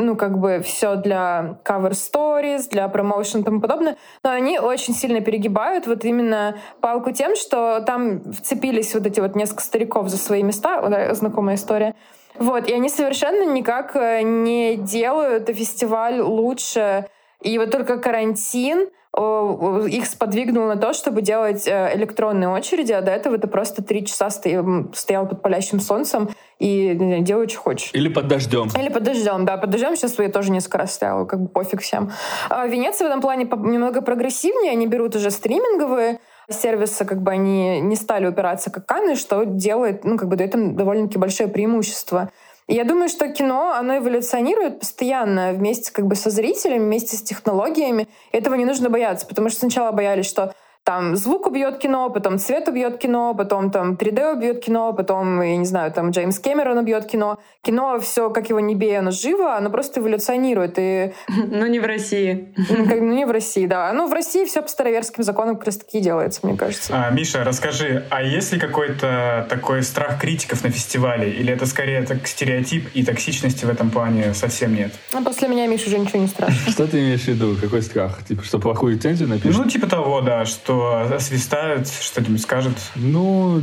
[0.06, 4.94] ну, как бы все для cover stories, для промоушен и тому подобное, но они очень
[4.94, 10.18] сильно перегибают вот именно палку тем, что там вцепились вот эти вот несколько стариков за
[10.18, 11.96] свои места, вот, знакомая история,
[12.36, 17.06] вот, и они совершенно никак э, не делают фестиваль лучше.
[17.42, 23.12] И вот только карантин их сподвигнул на то, чтобы делать э, электронные очереди, а до
[23.12, 26.30] этого ты просто три часа стоял, под палящим солнцем
[26.60, 27.90] и делай, что хочешь.
[27.94, 28.68] Или под дождем.
[28.80, 29.58] Или под дождем, да.
[29.58, 32.12] Под дождем сейчас я тоже несколько раз стояла, как бы пофиг всем.
[32.50, 37.82] А Венеция в этом плане немного прогрессивнее, они берут уже стриминговые сервисы, как бы они
[37.82, 42.32] не стали упираться как Канны, что делает, ну, как бы дает им довольно-таки большое преимущество.
[42.72, 48.08] Я думаю, что кино, оно эволюционирует постоянно вместе как бы со зрителями, вместе с технологиями.
[48.32, 50.54] Этого не нужно бояться, потому что сначала боялись, что
[50.90, 55.56] там звук убьет кино, потом цвет убьет кино, потом там 3D убьет кино, потом, я
[55.56, 57.38] не знаю, там Джеймс Кэмерон убьет кино.
[57.62, 60.80] Кино все, как его не бей, оно живо, оно просто эволюционирует.
[60.80, 61.14] И...
[61.60, 62.56] Ну, не в России.
[62.58, 63.94] Ну, ну, не в России, да.
[63.94, 66.92] Ну, в России все по староверским законам как раз таки делается, мне кажется.
[66.96, 71.32] А, Миша, расскажи, а есть ли какой-то такой страх критиков на фестивале?
[71.32, 74.94] Или это скорее так стереотип и токсичности в этом плане совсем нет?
[75.14, 76.56] А после меня, Миша, уже ничего не страшно.
[76.72, 77.56] Что ты имеешь в виду?
[77.62, 78.26] Какой страх?
[78.28, 79.66] Типа, что плохую рецензию напишут?
[79.66, 82.76] Ну, типа того, да, что освистают, что-нибудь скажут?
[82.96, 83.62] Ну,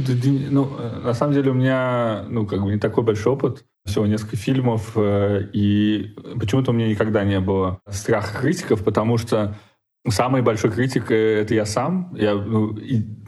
[0.50, 0.70] ну,
[1.02, 3.64] на самом деле у меня, ну, как бы не такой большой опыт.
[3.84, 9.56] Всего несколько фильмов, э, и почему-то у меня никогда не было страха критиков, потому что
[10.08, 12.14] самый большой критик э,— это я сам.
[12.16, 12.74] Я ну,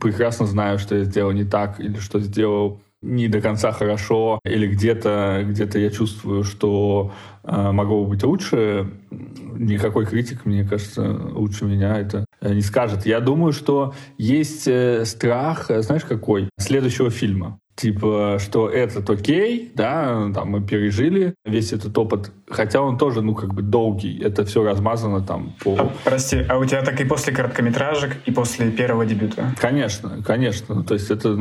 [0.00, 4.66] прекрасно знаю, что я сделал не так или что сделал не до конца хорошо, или
[4.66, 7.12] где-то где я чувствую, что
[7.44, 13.06] э, могло бы быть лучше, никакой критик, мне кажется, лучше меня это э, не скажет.
[13.06, 16.48] Я думаю, что есть э, страх, э, знаешь, какой?
[16.58, 22.98] Следующего фильма типа, что этот окей, да, там мы пережили весь этот опыт, хотя он
[22.98, 25.76] тоже, ну, как бы долгий, это все размазано там по...
[25.78, 29.54] А, прости, а у тебя так и после короткометражек, и после первого дебюта?
[29.60, 31.38] Конечно, конечно, то есть это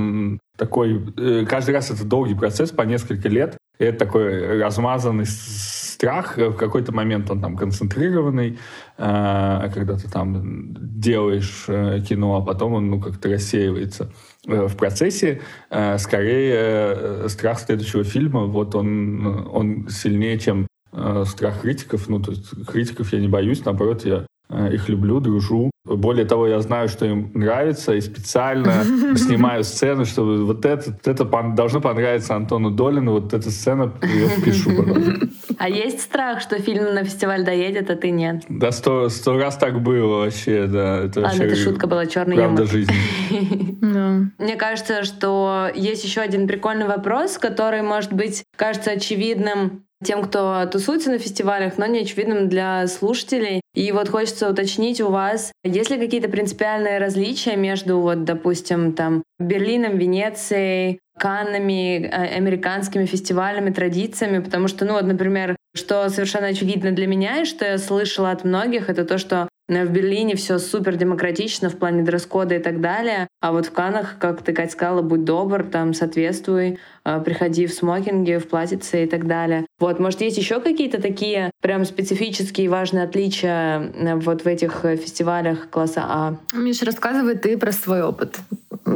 [0.57, 5.25] такой, каждый раз это долгий процесс по несколько лет, и это такой размазанный
[5.97, 8.59] страх, в какой-то момент он там концентрированный,
[8.97, 14.11] э, когда ты там делаешь э, кино, а потом он ну как-то рассеивается.
[14.47, 15.41] Э, в процессе
[15.97, 20.67] скорее страх следующего фильма, вот он, он сильнее, чем
[21.25, 22.07] страх критиков.
[22.09, 25.71] Ну, то есть критиков я не боюсь, наоборот, я их люблю, дружу.
[25.85, 28.83] Более того, я знаю, что им нравится, и специально
[29.15, 34.75] снимаю сцены, чтобы вот это, это должно понравиться Антону Долину, вот эта сцена я впишу
[34.75, 35.31] потом.
[35.57, 38.43] А есть страх, что фильм на фестиваль доедет, а ты нет?
[38.47, 40.99] Да, сто, сто раз так было вообще, да.
[40.99, 42.71] Это Ладно, вообще это шутка была, черный правда юмор.
[42.71, 42.95] жизни.
[44.37, 50.65] Мне кажется, что есть еще один прикольный вопрос, который, может быть, кажется очевидным тем, кто
[50.65, 53.61] тусуется на фестивалях, но не очевидным для слушателей.
[53.73, 59.23] И вот хочется уточнить у вас, есть ли какие-то принципиальные различия между, вот, допустим, там,
[59.39, 66.91] Берлином, Венецией, Каннами, э, американскими фестивалями, традициями, потому что, ну вот, например, что совершенно очевидно
[66.91, 70.95] для меня и что я слышала от многих, это то, что в Берлине все супер
[70.95, 73.26] демократично в плане дресс-кода и так далее.
[73.39, 77.73] А вот в Канах, как ты, Кать, сказала, будь добр, там, соответствуй, э, приходи в
[77.73, 79.65] смокинге, в платьице и так далее.
[79.79, 85.69] Вот, может, есть еще какие-то такие прям специфические важные отличия э, вот в этих фестивалях
[85.69, 86.37] класса А?
[86.53, 88.37] Миша, рассказывай ты про свой опыт.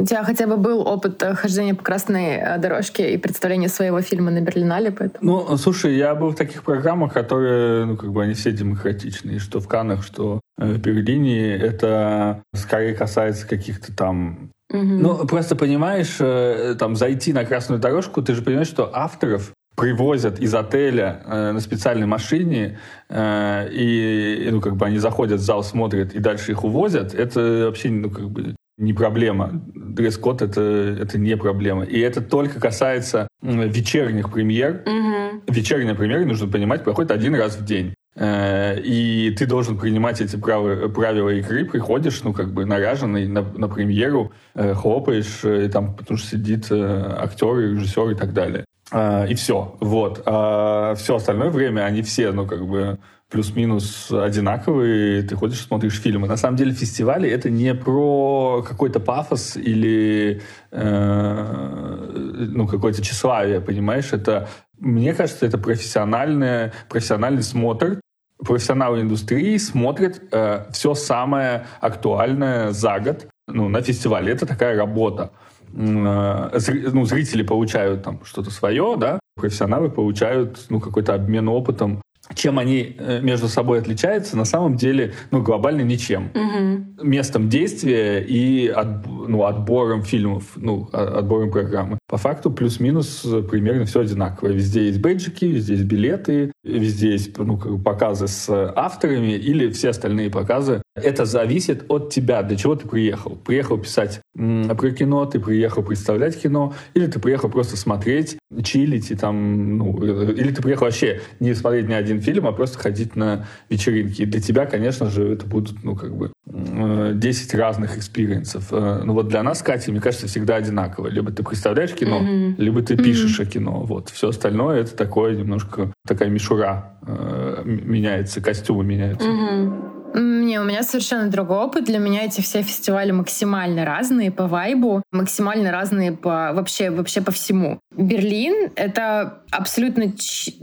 [0.00, 4.30] У тебя хотя бы был опыт хождения по красной э, дорожке и представления своего фильма
[4.30, 5.46] на Берлинале, поэтому...
[5.48, 9.60] Ну, слушай, я был в таких программах, которые, ну, как бы они все демократичные, что
[9.60, 11.56] в Канах, что в Берлине.
[11.56, 14.80] Это скорее касается каких-то там Угу.
[14.80, 20.40] Ну, просто понимаешь, э, там зайти на красную дорожку, ты же понимаешь, что авторов привозят
[20.40, 22.78] из отеля э, на специальной машине,
[23.10, 27.64] э, и, ну, как бы они заходят в зал, смотрят, и дальше их увозят, это
[27.66, 29.62] вообще, ну, как бы не проблема.
[29.74, 30.60] Дресс-код это,
[31.00, 31.84] это не проблема.
[31.84, 34.82] И это только касается вечерних премьер.
[34.84, 35.42] Угу.
[35.48, 37.94] Вечерняя премьера, нужно понимать, проходит один раз в день.
[38.14, 43.42] Э, и ты должен принимать эти правила, правила игры, приходишь, ну, как бы наряженный на,
[43.42, 48.64] на премьеру, э, хлопаешь, и там, потому что сидит э, актер, режиссер и так далее.
[48.94, 49.74] И все.
[49.80, 50.22] Вот.
[50.26, 52.98] А все остальное время они все, ну, как бы
[53.32, 56.28] плюс-минус одинаковые, ты ходишь, смотришь фильмы.
[56.28, 64.12] На самом деле фестивали это не про какой-то пафос или э, ну, какое-то тщеславие, понимаешь?
[64.12, 68.00] Это, мне кажется, это профессиональное, профессиональный смотр.
[68.38, 74.32] Профессионалы индустрии смотрят э, все самое актуальное за год ну, на фестивале.
[74.32, 75.30] Это такая работа.
[75.74, 76.50] Э,
[76.92, 82.02] ну, зрители получают там что-то свое, да, профессионалы получают ну, какой-то обмен опытом
[82.34, 86.30] чем они э, между собой отличаются, на самом деле, ну, глобально ничем.
[86.34, 87.06] Угу.
[87.06, 91.98] Местом действия и от, ну, отбором фильмов, ну, отбором программы.
[92.08, 94.48] По факту плюс-минус примерно все одинаково.
[94.48, 100.30] Везде есть бейджики, везде есть билеты, везде есть ну, показы с авторами или все остальные
[100.30, 100.82] показы.
[100.94, 103.36] Это зависит от тебя, для чего ты приехал.
[103.36, 109.14] Приехал писать про кино, ты приехал представлять кино, или ты приехал просто смотреть, чилить и
[109.14, 113.16] там, ну, э, или ты приехал вообще не смотреть ни один фильм, а просто ходить
[113.16, 114.22] на вечеринки.
[114.22, 118.72] И для тебя, конечно же, это будут, ну, как бы 10 разных experience ов.
[118.72, 121.08] Э, ну, вот для нас, Катя, мне кажется, всегда одинаково.
[121.08, 122.54] Либо ты представляешь кино, mm-hmm.
[122.58, 123.48] либо ты пишешь mm-hmm.
[123.48, 123.80] о кино.
[123.84, 124.10] Вот.
[124.10, 129.28] Все остальное— это такое немножко, такая мишура э, меняется, костюмы меняются.
[129.28, 129.91] Mm-hmm.
[130.14, 131.84] Не, у меня совершенно другой опыт.
[131.84, 137.32] Для меня эти все фестивали максимально разные по вайбу, максимально разные по вообще, вообще по
[137.32, 137.80] всему.
[137.96, 140.12] Берлин— это абсолютно...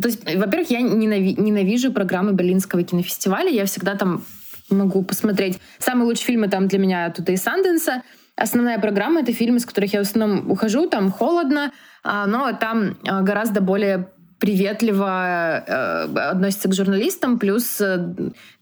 [0.02, 1.36] То есть, во-первых, я ненави...
[1.36, 3.50] ненавижу программы Берлинского кинофестиваля.
[3.50, 4.24] Я всегда там
[4.70, 5.60] могу посмотреть.
[5.80, 8.04] Самые лучшие фильмы там для меня тут и Санденса.
[8.36, 10.88] Основная программа— это фильмы, с которых я в основном ухожу.
[10.88, 11.72] Там холодно,
[12.04, 14.10] а, но там а, гораздо более
[14.40, 18.16] приветливо э, относятся к журналистам, плюс э,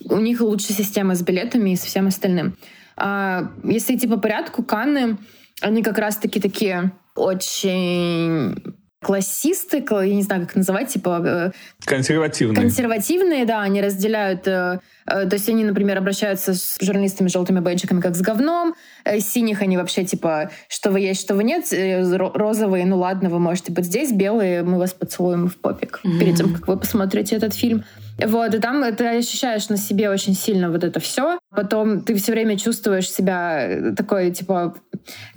[0.10, 2.58] у них лучшая система с билетами и со всем остальным.
[2.96, 5.18] А, если идти по порядку, Канны,
[5.62, 8.56] они как раз-таки такие очень
[9.02, 11.22] классисты, я не знаю, как называть, типа...
[11.24, 11.52] Э,
[11.86, 12.56] консервативные.
[12.56, 14.48] Консервативные, да, они разделяют...
[14.48, 18.76] Э, э, то есть они, например, обращаются с журналистами с желтыми бейджиками как с говном,
[19.20, 23.72] синих они вообще типа, что вы есть, что вы нет, розовые, ну ладно, вы можете
[23.72, 26.20] быть здесь, белые, мы вас поцелуем в попик mm-hmm.
[26.20, 27.84] перед тем, как вы посмотрите этот фильм.
[28.26, 31.38] Вот, и там ты ощущаешь на себе очень сильно вот это все.
[31.52, 34.76] Потом ты все время чувствуешь себя такой, типа,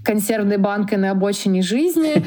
[0.05, 2.23] консервной банкой на обочине жизни.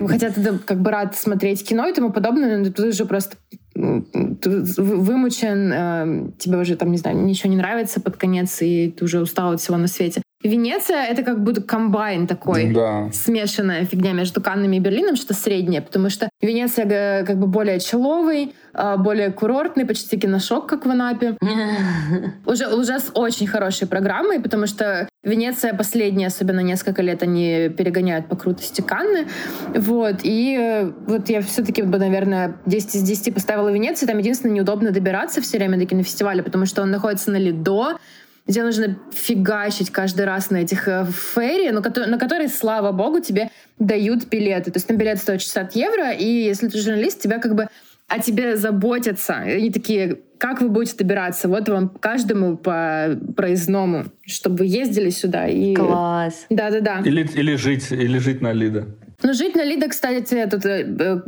[0.08, 3.36] Хотя ты как бы рад смотреть кино и тому подобное, но ты уже просто
[3.74, 9.20] вымучен, э, тебе уже там, не знаю, ничего не нравится под конец, и ты уже
[9.20, 10.22] устал от всего на свете.
[10.42, 13.10] Венеция— это как будто комбайн такой, да.
[13.12, 17.80] смешанная фигня между Каннами и Берлином, что среднее, потому что Венеция э, как бы более
[17.80, 21.36] человый, э, более курортный, почти киношок, как в Анапе.
[22.46, 28.28] Уже, уже с очень хорошей программой, потому что Венеция последние, особенно несколько лет, они перегоняют
[28.28, 29.28] по крутости Канны.
[29.74, 30.16] Вот.
[30.22, 34.08] И э, вот я все-таки бы, наверное, 10 из 10 поставила Венецию.
[34.08, 37.98] Там единственное неудобно добираться все время до кинофестиваля, потому что он находится на ледо,
[38.46, 43.50] где нужно фигачить каждый раз на этих э, ферри, но на которые, слава богу, тебе
[43.78, 44.70] дают билеты.
[44.70, 47.68] То есть на билет стоит 60 евро, и если ты журналист, тебя как бы
[48.08, 49.34] о тебе заботятся.
[49.34, 51.48] Они такие, как вы будете добираться?
[51.48, 55.46] Вот вам каждому по проездному, чтобы вы ездили сюда.
[55.46, 55.74] И...
[55.74, 56.46] Класс.
[56.50, 57.02] Да-да-да.
[57.04, 58.86] Или, или, жить, или жить на Лида.
[59.22, 60.64] Ну, жить на Лида, кстати, тут...
[60.64, 61.20] Э, э,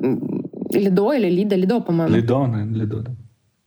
[0.73, 1.57] Лидо или Лида?
[1.57, 2.15] Лидо, по-моему.
[2.15, 3.11] Лидо, Лидо, да.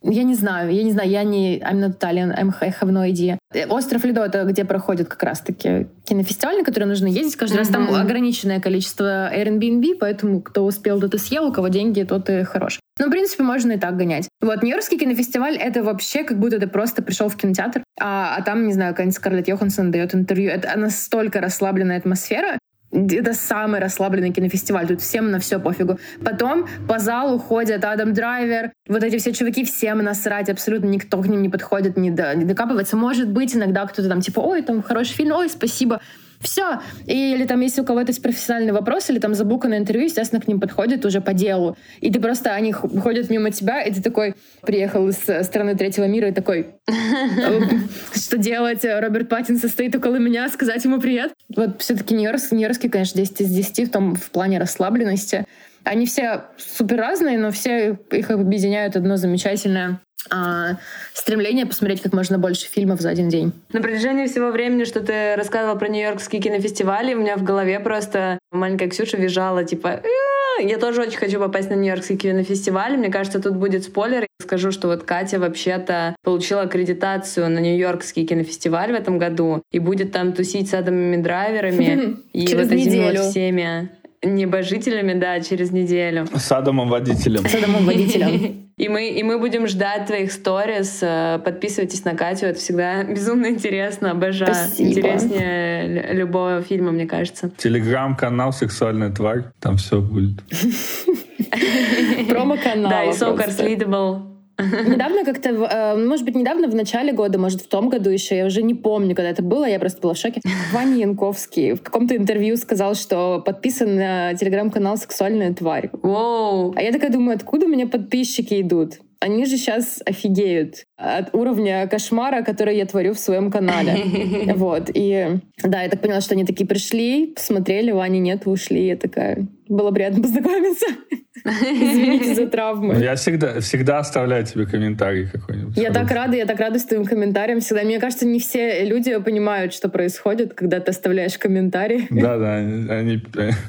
[0.04, 1.60] Я не знаю, я не знаю, я не...
[1.60, 3.38] I'm not Italian, I'm, I have no idea.
[3.70, 7.58] Остров Ледо— это где проходит как раз-таки кинофестиваль, на который нужно ездить каждый mm-hmm.
[7.60, 7.68] раз.
[7.70, 12.43] Там ограниченное количество Airbnb, поэтому кто успел, тот и съел, у кого деньги, тот и
[12.43, 12.80] хорош.
[12.99, 14.28] Ну, в принципе, можно и так гонять.
[14.41, 18.68] Вот, Нью-Йоркский кинофестиваль— это вообще как будто ты просто пришел в кинотеатр, а, а там,
[18.68, 20.51] не знаю, какая-нибудь Скарлетт Йоханссон дает интервью.
[20.51, 22.60] Это настолько расслабленная атмосфера,
[22.93, 24.87] это самый расслабленный кинофестиваль.
[24.87, 25.99] Тут всем на все пофигу.
[26.23, 31.27] Потом по залу ходят Адам Драйвер, вот эти все чуваки, всем насрать, абсолютно никто к
[31.27, 32.95] ним не подходит, не, до, не докапывается.
[32.95, 36.01] Может быть, иногда кто-то там типа, ой, там хороший фильм, ой, спасибо.
[36.43, 36.81] Все.
[37.05, 40.59] Или там, если у кого-то есть профессиональный вопрос, или там забуканное интервью, естественно, к ним
[40.59, 41.77] подходит уже по делу.
[42.01, 46.05] И ты просто, они ходят мимо тебя, и ты такой приехал из э, страны третьего
[46.05, 46.75] мира и такой,
[48.13, 48.83] что делать?
[48.83, 51.31] Роберт Паттинсон стоит около меня, сказать ему привет.
[51.55, 55.45] Вот все-таки Нью-Йоркский, Нью-Йоркский, конечно, 10 из 10 в том в плане расслабленности.
[55.83, 59.99] Они все супер разные, но все их объединяют одно замечательное
[60.30, 60.78] а,
[61.13, 63.51] стремление посмотреть как можно больше фильмов за один день.
[63.71, 68.39] На протяжении всего времени, что ты рассказывала про Нью-Йоркские кинофестивали, у меня в голове просто
[68.51, 72.97] маленькая Ксюша визжала, типа, «Э, я тоже очень хочу попасть на Нью-Йоркский кинофестиваль.
[72.97, 74.28] Мне кажется, тут будет спойлер.
[74.41, 80.11] Скажу, что вот Катя вообще-то получила аккредитацию на Нью-Йоркский кинофестиваль в этом году и будет
[80.11, 83.89] там тусить с Адамами Драйверами и вот этими вот всеми
[84.24, 86.28] небожителями, да, через неделю.
[86.34, 87.47] С Адамом водителем.
[87.47, 88.59] С Адамом водителем.
[88.76, 90.97] И мы, и мы будем ждать твоих сторис.
[91.03, 92.47] Э, подписывайтесь на Катю.
[92.47, 94.09] Это всегда безумно интересно.
[94.09, 94.51] Обожаю.
[94.51, 94.89] Спасибо.
[94.89, 97.51] Интереснее любого фильма, мне кажется.
[97.55, 99.43] Телеграм-канал «Сексуальная тварь».
[99.59, 100.41] Там все будет.
[102.28, 102.89] Промо-канал.
[102.89, 104.32] Да, и So Readable.
[104.60, 108.45] Недавно как-то, э, может быть, недавно, в начале года, может, в том году еще, я
[108.45, 110.41] уже не помню, когда это было, я просто была в шоке.
[110.74, 115.89] Ваня Янковский в каком-то интервью сказал, что подписан на телеграм-канал «Сексуальная тварь».
[116.01, 116.74] Воу.
[116.76, 118.99] А я такая думаю, откуда у меня подписчики идут?
[119.24, 123.97] Они же сейчас офигеют от уровня кошмара, который я творю в своем канале.
[124.55, 124.89] Вот.
[124.93, 128.88] И да, я так поняла, что они такие пришли, посмотрели, Вани нет, ушли.
[128.88, 130.86] Я такая, было приятно познакомиться.
[131.45, 132.95] Извините за травмы.
[132.95, 135.78] Я всегда, всегда оставляю тебе комментарий какой-нибудь.
[135.78, 137.84] Я так рада, я так рада с твоим комментарием всегда.
[137.84, 142.07] Мне кажется, не все люди понимают, что происходит, когда ты оставляешь комментарий.
[142.09, 143.21] Да-да, они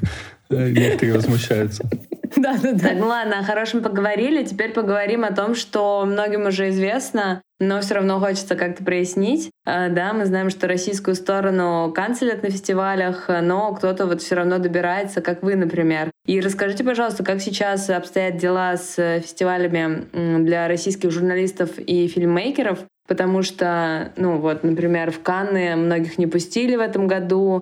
[0.49, 1.89] некоторые возмущаются.
[2.35, 2.79] Да, да, да.
[2.79, 4.43] Так, ну ладно, о хорошем поговорили.
[4.43, 9.49] Теперь поговорим о том, что многим уже известно, но все равно хочется как-то прояснить.
[9.65, 14.57] А, да, мы знаем, что российскую сторону канцелят на фестивалях, но кто-то вот все равно
[14.57, 16.11] добирается, как вы, например.
[16.25, 20.07] И расскажите, пожалуйста, как сейчас обстоят дела с фестивалями
[20.43, 26.27] для российских журналистов и filmmaker ов, потому что, ну вот, например, в Канны многих не
[26.27, 27.61] пустили в этом году,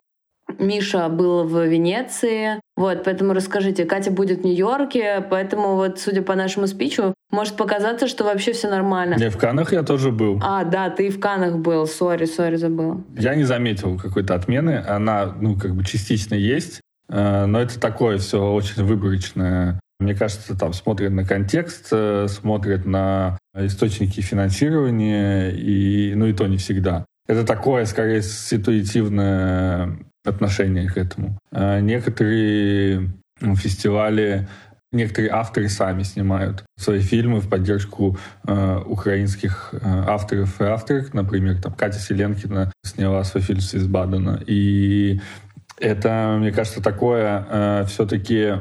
[0.59, 2.61] Миша был в Венеции.
[2.75, 8.07] Вот, поэтому расскажите, Катя будет в Нью-Йорке, поэтому вот, судя по нашему спичу, может показаться,
[8.07, 9.15] что вообще все нормально.
[9.15, 10.39] Не, в Канах я тоже был.
[10.43, 11.85] А, да, ты в Канах был.
[11.85, 13.03] Sorry, sorry, забыла.
[13.15, 14.83] Я не заметил какой-то отмены.
[14.87, 19.79] Она, ну, как бы частично есть, э, но это такое все очень выборочное.
[19.99, 26.47] Мне кажется, там смотрят на контекст, э, смотрят на источники финансирования, и, ну и то
[26.47, 27.05] не всегда.
[27.27, 31.37] Это такое, скорее, ситуативное отношение к этому.
[31.51, 33.11] А некоторые
[33.55, 34.47] фестивали
[34.93, 38.17] некоторые авторы сами снимают свои фильмы в поддержку
[38.47, 41.13] э, украинских э, авторов и авторок.
[41.13, 44.41] Например, там Катя Селенкина сняла свой фильм с Бадена.
[44.45, 45.19] И
[45.79, 48.53] это, мне кажется, такое э, все-таки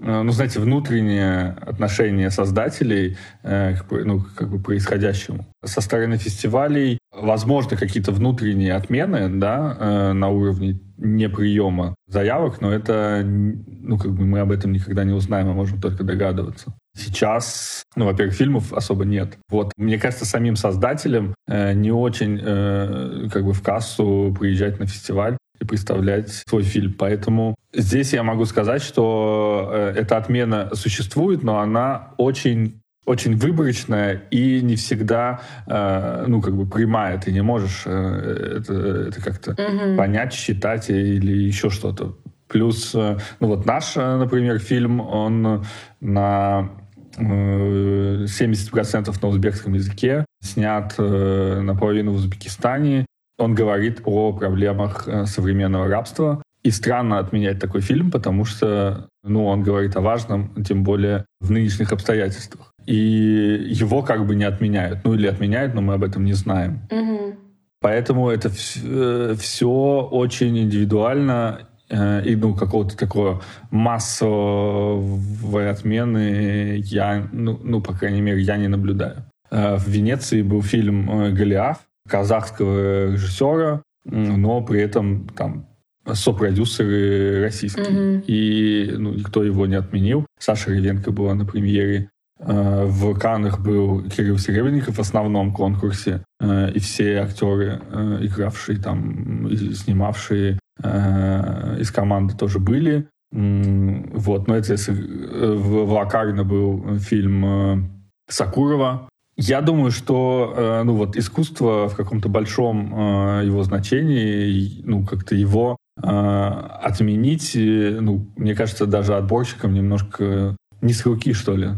[0.00, 5.44] ну, знаете, внутреннее отношение создателей э, к, ну, как бы происходящему.
[5.64, 13.22] Со стороны фестивалей, возможно, какие-то внутренние отмены, да, э, на уровне неприема заявок, но это,
[13.24, 16.74] ну, как бы мы об этом никогда не узнаем, мы можем только догадываться.
[16.96, 19.38] Сейчас, ну, во-первых, фильмов особо нет.
[19.48, 24.86] Вот, мне кажется, самим создателям э, не очень, э, как бы, в кассу приезжать на
[24.86, 26.94] фестиваль и представлять свой фильм.
[26.98, 34.22] Поэтому здесь я могу сказать, что э, эта отмена существует, но она очень очень выборочная
[34.30, 37.18] и не всегда, э, ну, как бы прямая.
[37.18, 38.74] Ты не можешь э, это,
[39.08, 39.96] это как-то угу.
[39.96, 42.18] понять, считать или еще что-то.
[42.48, 45.64] Плюс, э, ну вот наш, э, например, фильм, он
[46.00, 46.70] на
[47.16, 53.06] 70% э, на узбекском языке, снят э, наполовину в Узбекистане,
[53.38, 56.42] он говорит о проблемах современного рабства.
[56.64, 61.52] И странно отменять такой фильм, потому что ну, он говорит о важном, тем более в
[61.52, 62.74] нынешних обстоятельствах.
[62.88, 65.00] И его как бы не отменяют.
[65.04, 66.80] Ну или отменяют, но мы об этом не знаем.
[66.90, 67.36] Угу.
[67.80, 77.60] Поэтому это все э, очень индивидуально э, и ну, какого-то такого массовой отмены я, ну,
[77.62, 79.24] ну, по крайней мере, я не наблюдаю.
[79.50, 81.78] В Венеции был фильм «Голиаф»,
[82.08, 85.66] казахского режиссера, но при этом там
[86.10, 87.86] сопродюсеры российские.
[87.86, 88.24] Mm-hmm.
[88.26, 90.26] И ну, никто его не отменил.
[90.38, 92.10] Саша Ревенко была на премьере.
[92.40, 96.22] Э, в Каннах был Кирилл Серебренников в основном конкурсе.
[96.40, 103.08] Э, и все актеры, э, игравшие там, снимавшие из команды тоже были.
[103.32, 111.96] Вот, но это в Лакарно был фильм Сакурова, я думаю, что ну вот искусство в
[111.96, 120.92] каком-то большом его значении, ну как-то его отменить, ну мне кажется, даже отборщикам немножко не
[120.92, 121.70] с руки, что ли.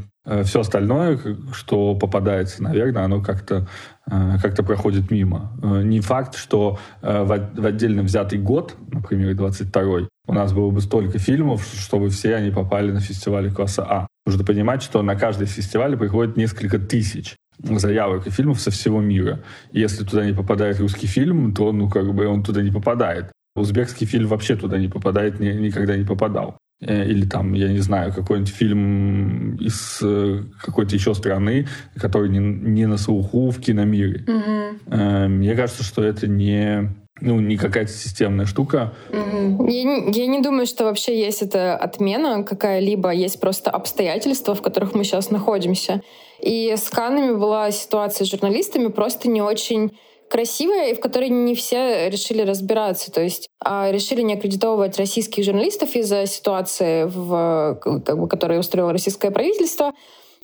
[0.45, 1.19] Все остальное,
[1.53, 3.67] что попадается, наверное, оно как-то
[4.07, 5.53] как проходит мимо.
[5.63, 7.33] Не факт, что в
[7.67, 12.93] отдельно взятый год, например, 22-й, у нас было бы столько фильмов, чтобы все они попали
[12.93, 14.07] на фестивали класса А.
[14.27, 19.41] Нужно понимать, что на каждый фестиваль приходит несколько тысяч заявок и фильмов со всего мира.
[19.73, 23.33] И если туда не попадает русский фильм, то ну как бы он туда не попадает.
[23.57, 26.57] Узбекский фильм вообще туда не попадает, ни, никогда не попадал.
[26.83, 32.39] Э, или там, я не знаю, какой-нибудь фильм из э, какой-то еще страны, который не,
[32.39, 34.25] не на слуху в киномире.
[34.27, 35.29] Mm-hmm.
[35.29, 38.95] Мне кажется, что это не ну, не какая-то системная штука.
[39.11, 39.71] Mm-hmm.
[39.71, 43.11] Я, не, я не думаю, что вообще есть эта отмена какая-либо.
[43.11, 46.01] Есть просто обстоятельства, в которых мы сейчас находимся.
[46.41, 49.93] И с Каннами была ситуация с журналистами просто не очень
[50.31, 53.11] красивая, и в которой не все решили разбираться.
[53.11, 58.93] То есть а, решили не аккредитовывать российских журналистов из-за ситуации, в, как бы, которую устроило
[58.93, 59.93] российское правительство.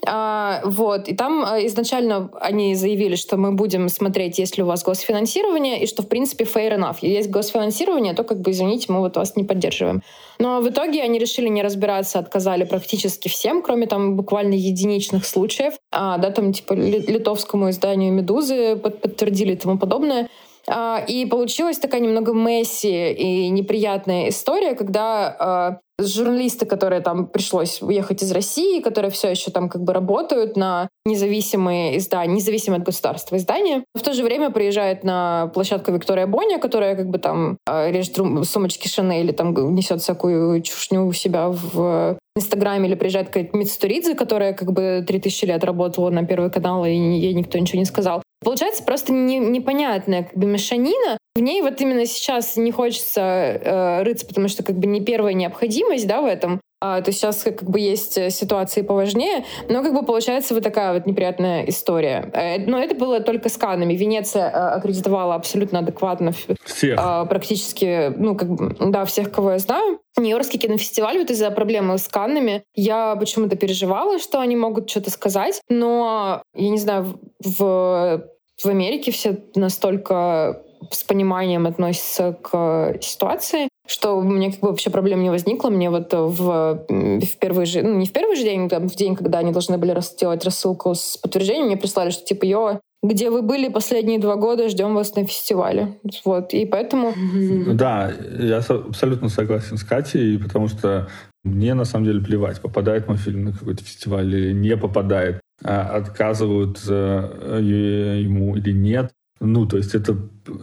[0.05, 1.07] А, вот.
[1.07, 5.81] И там а, изначально они заявили, что мы будем смотреть, есть ли у вас госфинансирование,
[5.81, 6.97] и что, в принципе, fair enough.
[7.01, 10.03] Есть госфинансирование, то, как бы, извините, мы вот вас не поддерживаем.
[10.39, 15.73] Но в итоге они решили не разбираться, отказали практически всем, кроме там буквально единичных случаев.
[15.91, 20.29] А, да, там, типа, литовскому изданию «Медузы» подтвердили и тому подобное.
[20.69, 27.81] А, и получилась такая немного месси и неприятная история, когда а, журналисты, которые там пришлось
[27.81, 32.85] уехать из России, которые все еще там как бы работают на независимые издания, независимые от
[32.85, 37.57] государства издания, в то же время приезжают на площадку Виктория Боня, которая как бы там
[37.65, 43.27] э, режет сумочки Шанель или там несет всякую чушню у себя в Инстаграме или приезжает
[43.27, 47.79] какая-то Мицтуридзе, которая как бы 3000 лет работала на Первый канал, и ей никто ничего
[47.79, 48.21] не сказал.
[48.43, 51.17] Получается просто не, непонятная как бы мешанина.
[51.35, 55.33] В ней вот именно сейчас не хочется э, рыться, потому что как бы не первая
[55.33, 56.61] необходимость да, в этом.
[56.79, 60.93] А, то сейчас как бы есть э, ситуации поважнее, но как бы получается вот такая
[60.93, 62.29] вот неприятная история.
[62.33, 63.95] Э, но это было только с Каннами.
[63.95, 66.33] Венеция э, аккредитовала абсолютно адекватно
[66.65, 66.99] всех.
[67.29, 69.99] практически, ну как бы, да, всех, кого я знаю.
[70.17, 75.61] Нью-Йоркский кинофестиваль вот из-за проблемы с Каннами я почему-то переживала, что они могут что-то сказать,
[75.69, 78.23] но я не знаю, в
[78.63, 84.89] в Америке все настолько с пониманием относятся к ситуации, что у меня как бы вообще
[84.89, 85.69] проблем не возникло.
[85.69, 89.15] Мне вот в, в первый же, ну не в первый же день, там, в день,
[89.15, 93.41] когда они должны были сделать рассылку с подтверждением, мне прислали, что типа, йо, где вы
[93.41, 95.99] были последние два года, ждем вас на фестивале.
[96.25, 97.13] Вот, и поэтому...
[97.73, 101.07] Да, я абсолютно согласен с Катей, потому что
[101.43, 105.95] мне на самом деле плевать, попадает мой фильм на какой-то фестиваль или не попадает, а
[105.95, 109.11] отказывают э, ему или нет.
[109.39, 110.17] Ну, то есть это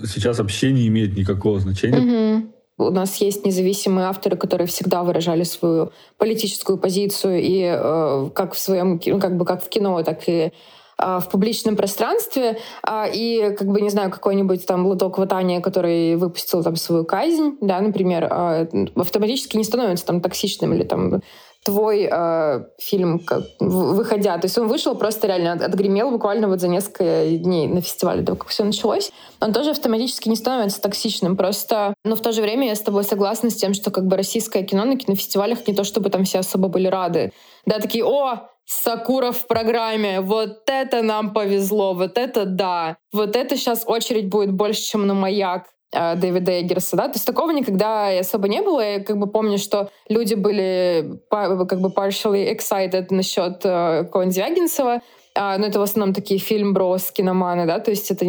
[0.04, 1.98] сейчас вообще не имеет никакого значения.
[2.36, 2.53] Угу.
[2.88, 8.58] У нас есть независимые авторы, которые всегда выражали свою политическую позицию и э, как в
[8.58, 10.52] своем, ну, как бы как в кино, так и
[10.98, 12.58] э, в публичном пространстве.
[12.86, 17.56] Э, и, как бы, не знаю, какой-нибудь там Лоток Ватания, который выпустил там свою казнь,
[17.60, 18.66] да, например, э,
[18.96, 21.22] автоматически не становится там токсичным или там
[21.64, 24.36] твой э, фильм, как, выходя.
[24.38, 28.36] То есть он вышел, просто реально отгремел буквально вот за несколько дней на фестивале, до
[28.36, 29.10] как все началось.
[29.40, 31.36] Он тоже автоматически не становится токсичным.
[31.36, 34.16] Просто, но в то же время я с тобой согласна с тем, что как бы
[34.16, 37.32] российское кино на кинофестивалях не то, чтобы там все особо были рады.
[37.64, 43.56] Да, такие, о, Сакура в программе, вот это нам повезло, вот это да, вот это
[43.56, 45.66] сейчас очередь будет больше, чем на маяк.
[45.94, 48.80] Э, Дэвида Эггерса, да, то есть такого никогда особо не было.
[48.80, 55.02] Я как бы помню, что люди были как бы partially excited насчет э, Коэн Звягинцева,
[55.36, 58.24] а, но это в основном такие фильм-брос, киноманы, да, то есть это...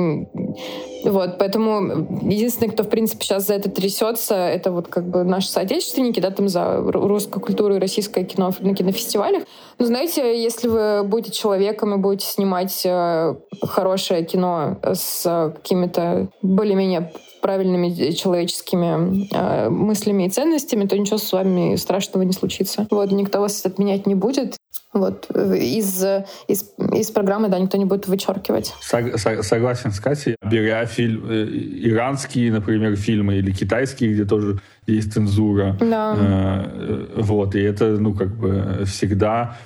[1.03, 5.47] Вот, поэтому единственный, кто, в принципе, сейчас за это трясется, это вот как бы наши
[5.49, 9.43] соотечественники, да, там за русскую культуру и российское кино на кинофестивалях.
[9.77, 17.11] Но знаете, если вы будете человеком и будете снимать э, хорошее кино с какими-то более-менее
[17.45, 22.87] правильными человеческими э, мыслями и ценностями, то ничего с вами страшного не случится.
[22.89, 24.57] Вот, никто вас отменять не будет.
[24.95, 26.03] Вот из,
[26.47, 28.73] из, из программы, да, никто не будет вычеркивать.
[28.81, 30.37] Согласен с Катей.
[30.41, 35.77] Беря фильм, э, иранские, например, фильмы или китайские, где тоже есть цензура.
[35.79, 36.15] Да.
[36.17, 39.57] Э, вот, и это, ну, как бы всегда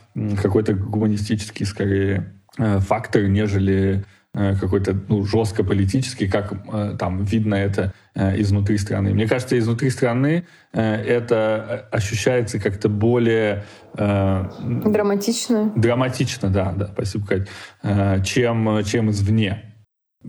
[0.42, 7.56] какой-то гуманистический, скорее, э, фактор, нежели Э, какой-то ну, жестко политический, как э, там видно
[7.56, 9.14] это э, изнутри страны.
[9.14, 13.66] Мне кажется, изнутри страны это ощущается как-то более...
[13.96, 15.74] Драматично.
[15.76, 17.48] Драматично, да, да, спасибо, Кать,
[18.24, 19.70] чем, чем извне.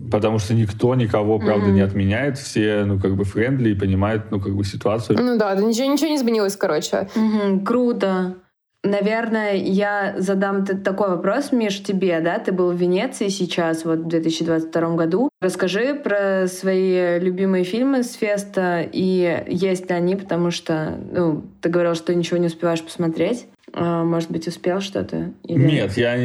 [0.09, 1.73] Потому что никто никого, правда, mm-hmm.
[1.73, 2.37] не отменяет.
[2.37, 5.19] Все, ну, как бы, friendly и понимают, ну, как бы, ситуацию.
[5.21, 7.09] Ну да, ничего, ничего не изменилось, короче.
[7.13, 8.35] Mm-hmm, круто.
[8.83, 12.39] Наверное, я задам такой вопрос, Миш, тебе, да?
[12.39, 15.29] Ты был в Венеции сейчас, вот в 2022 году.
[15.39, 21.69] Расскажи про свои любимые фильмы с феста и есть ли они, потому что, ну, ты
[21.69, 23.45] говорил, что ничего не успеваешь посмотреть.
[23.73, 25.31] А, может быть, успел что-то?
[25.43, 25.65] Или...
[25.65, 26.15] Нет, я,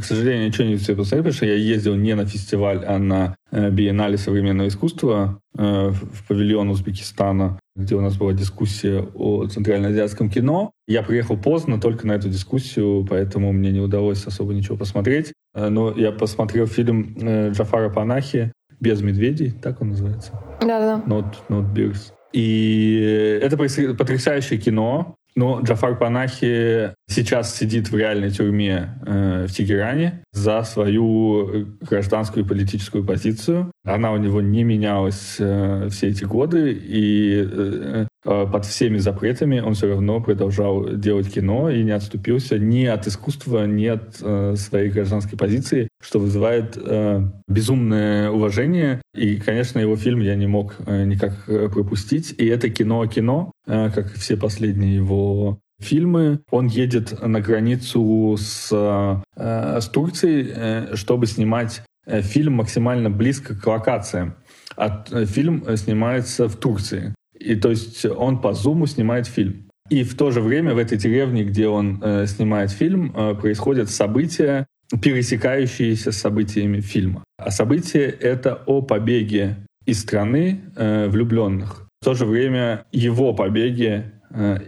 [0.00, 3.36] к сожалению, ничего не успел посмотреть, потому что я ездил не на фестиваль, а на
[3.50, 10.30] э, биеннале современного искусства э, в павильон Узбекистана, где у нас была дискуссия о центральноазиатском
[10.30, 10.72] кино.
[10.86, 15.32] Я приехал поздно только на эту дискуссию, поэтому мне не удалось особо ничего посмотреть.
[15.54, 17.16] Э, но я посмотрел фильм
[17.52, 20.32] Джафара Панахи «Без медведей», так он называется?
[20.60, 21.02] Да-да.
[21.06, 22.12] Not, not Bears.
[22.32, 25.16] И это потрясающее кино.
[25.36, 32.48] Но Джафар Панахи сейчас сидит в реальной тюрьме э, в Тегеране за свою гражданскую и
[32.48, 33.72] политическую позицию.
[33.84, 39.74] Она у него не менялась э, все эти годы, и э, под всеми запретами он
[39.74, 44.90] все равно продолжал делать кино и не отступился ни от искусства, ни от э, своей
[44.90, 49.00] гражданской позиции, что вызывает э, безумное уважение.
[49.14, 52.34] И, конечно, его фильм я не мог э, никак э, пропустить.
[52.36, 56.40] И это кино-кино, э, как все последние его фильмы.
[56.50, 63.54] Он едет на границу с, э, с Турцией, э, чтобы снимать э, фильм максимально близко
[63.54, 64.36] к локациям.
[64.76, 67.14] А э, фильм э, снимается в Турции.
[67.40, 69.68] И то есть он по зуму снимает фильм.
[69.88, 73.90] И в то же время в этой деревне, где он э, снимает фильм, э, происходят
[73.90, 74.66] события,
[75.02, 77.24] пересекающиеся с событиями фильма.
[77.38, 81.88] А события— это о побеге из страны э, влюбленных.
[82.00, 84.58] В то же время его побеге э,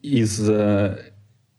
[0.00, 0.98] из э,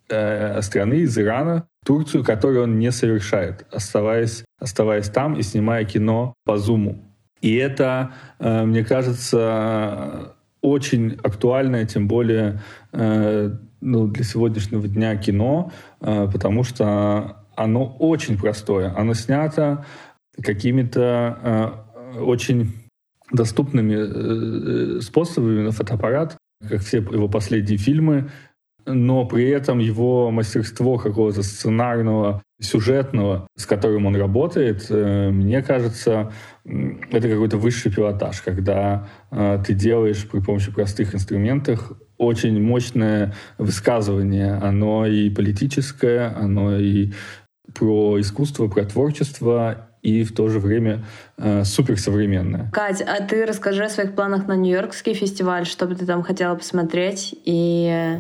[0.09, 6.33] э, страны, из Ирана, Турцию, которую он не совершает, оставаясь, оставаясь там и снимая кино
[6.45, 7.03] по зуму.
[7.41, 13.51] И это, э, мне кажется, очень актуальное, тем более э,
[13.81, 18.93] ну, для сегодняшнего дня кино, э, потому что оно очень простое.
[18.95, 19.85] Оно снято
[20.41, 21.85] какими-то
[22.19, 22.73] очень
[23.31, 26.37] доступными способами на фотоаппарат,
[26.67, 28.31] как все его последние фильмы,
[28.85, 36.31] но при этом его мастерство какого-то сценарного, сюжетного, с которым он работает, э, мне кажется,
[36.63, 44.53] это какой-то высший пилотаж, когда э, ты делаешь при помощи простых инструментов очень мощное высказывание.
[44.53, 47.11] Оно и политическое, оно и
[47.73, 51.05] про искусство, про творчество, и в то же время
[51.37, 52.69] э, суперсовременная.
[52.71, 56.55] Кать, а ты расскажи о своих планах на Нью-Йоркский фестиваль, что бы ты там хотела
[56.55, 58.19] посмотреть и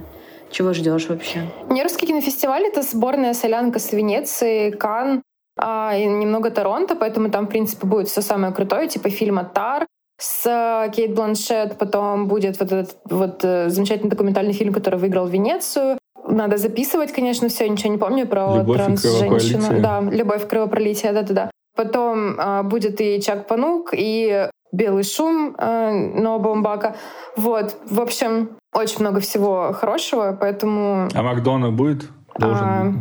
[0.51, 1.47] чего ждешь вообще?
[1.69, 5.23] Нью-Йоркский кинофестиваль— это сборная солянка с Венеции, Кан
[5.57, 9.87] а, и немного Торонто, поэтому там, в принципе, будет все самое крутое, типа фильма «Тар»,
[10.21, 15.25] с э, Кейт Бланшет, потом будет вот этот вот э, замечательный документальный фильм, который выиграл
[15.25, 15.97] Венецию.
[16.27, 19.81] Надо записывать, конечно, все, ничего не помню про Любовь транс-женщину.
[19.81, 21.49] Да, любовь кровопролитие, да-да-да.
[21.75, 26.95] Потом э, будет и Чак Панук, и Белый шум э, Ноа Бомбака.
[27.35, 31.09] Вот, в общем, очень много всего хорошего, поэтому...
[31.13, 32.09] А Макдона будет?
[32.37, 32.93] Должен а,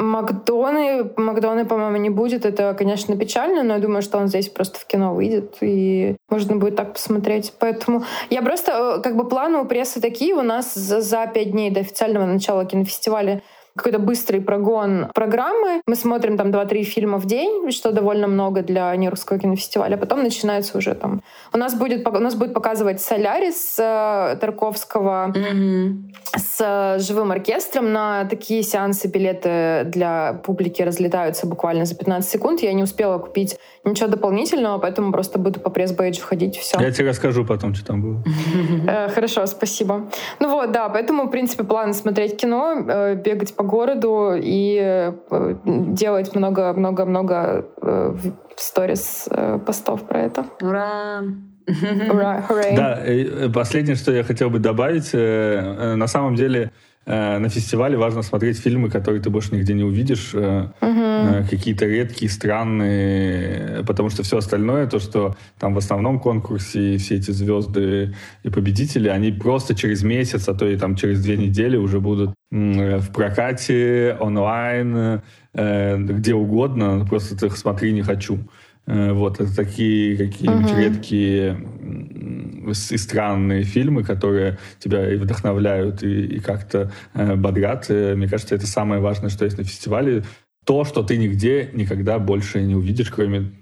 [0.00, 2.44] Макдоны, Макдоны, по-моему, не будет.
[2.44, 6.56] Это, конечно, печально, но я думаю, что он здесь просто в кино выйдет, и можно
[6.56, 7.52] будет так посмотреть.
[7.60, 10.34] Поэтому я просто, э, как бы планы у прессы такие.
[10.34, 13.42] У нас за, за пять дней до официального начала кинофестиваля
[13.76, 15.82] какой-то быстрый прогон программы.
[15.86, 19.96] Мы смотрим там 2-3 фильма в день, что довольно много для Нью-Йоркского кинофестиваля.
[19.96, 21.22] Потом начинается уже там...
[21.52, 25.92] У нас будет, у нас будет показывать «Солярис» э, Тарковского mm-hmm.
[26.36, 27.92] с э, живым оркестром.
[27.92, 32.62] На такие сеансы билеты для публики разлетаются буквально за 15 секунд.
[32.62, 36.78] Я не успела купить ничего дополнительного, поэтому просто буду по пресс-бейджу ходить, все.
[36.80, 38.22] Я тебе расскажу потом, что там было.
[38.86, 40.10] Э, хорошо, спасибо.
[40.38, 46.34] Ну вот, да, поэтому, в принципе, план смотреть кино, бегать по городу и э, делать
[46.34, 48.16] много-много-много э,
[48.56, 50.46] сторис э, постов про это.
[50.60, 51.22] Ура!
[52.10, 52.44] Ура,
[52.76, 53.00] Да,
[53.54, 56.72] последнее, что я хотел бы добавить, на самом деле
[57.06, 61.46] на фестивале важно смотреть фильмы, которые ты больше нигде не увидишь, угу.
[61.50, 67.30] какие-то редкие, странные, потому что все остальное, то, что там в основном конкурсе все эти
[67.30, 72.00] звезды и победители, они просто через месяц, а то и там через две недели уже
[72.00, 75.20] будут в прокате, онлайн,
[75.52, 78.38] где угодно, просто их смотри не хочу.
[78.86, 80.78] Вот, это такие какие-нибудь угу.
[80.78, 81.58] редкие
[82.70, 87.90] и странные фильмы, которые тебя и вдохновляют, и, и как-то э, бодрят.
[87.90, 90.24] И, мне кажется, это самое важное, что есть на фестивале.
[90.64, 93.52] То, что ты нигде никогда больше не увидишь, кроме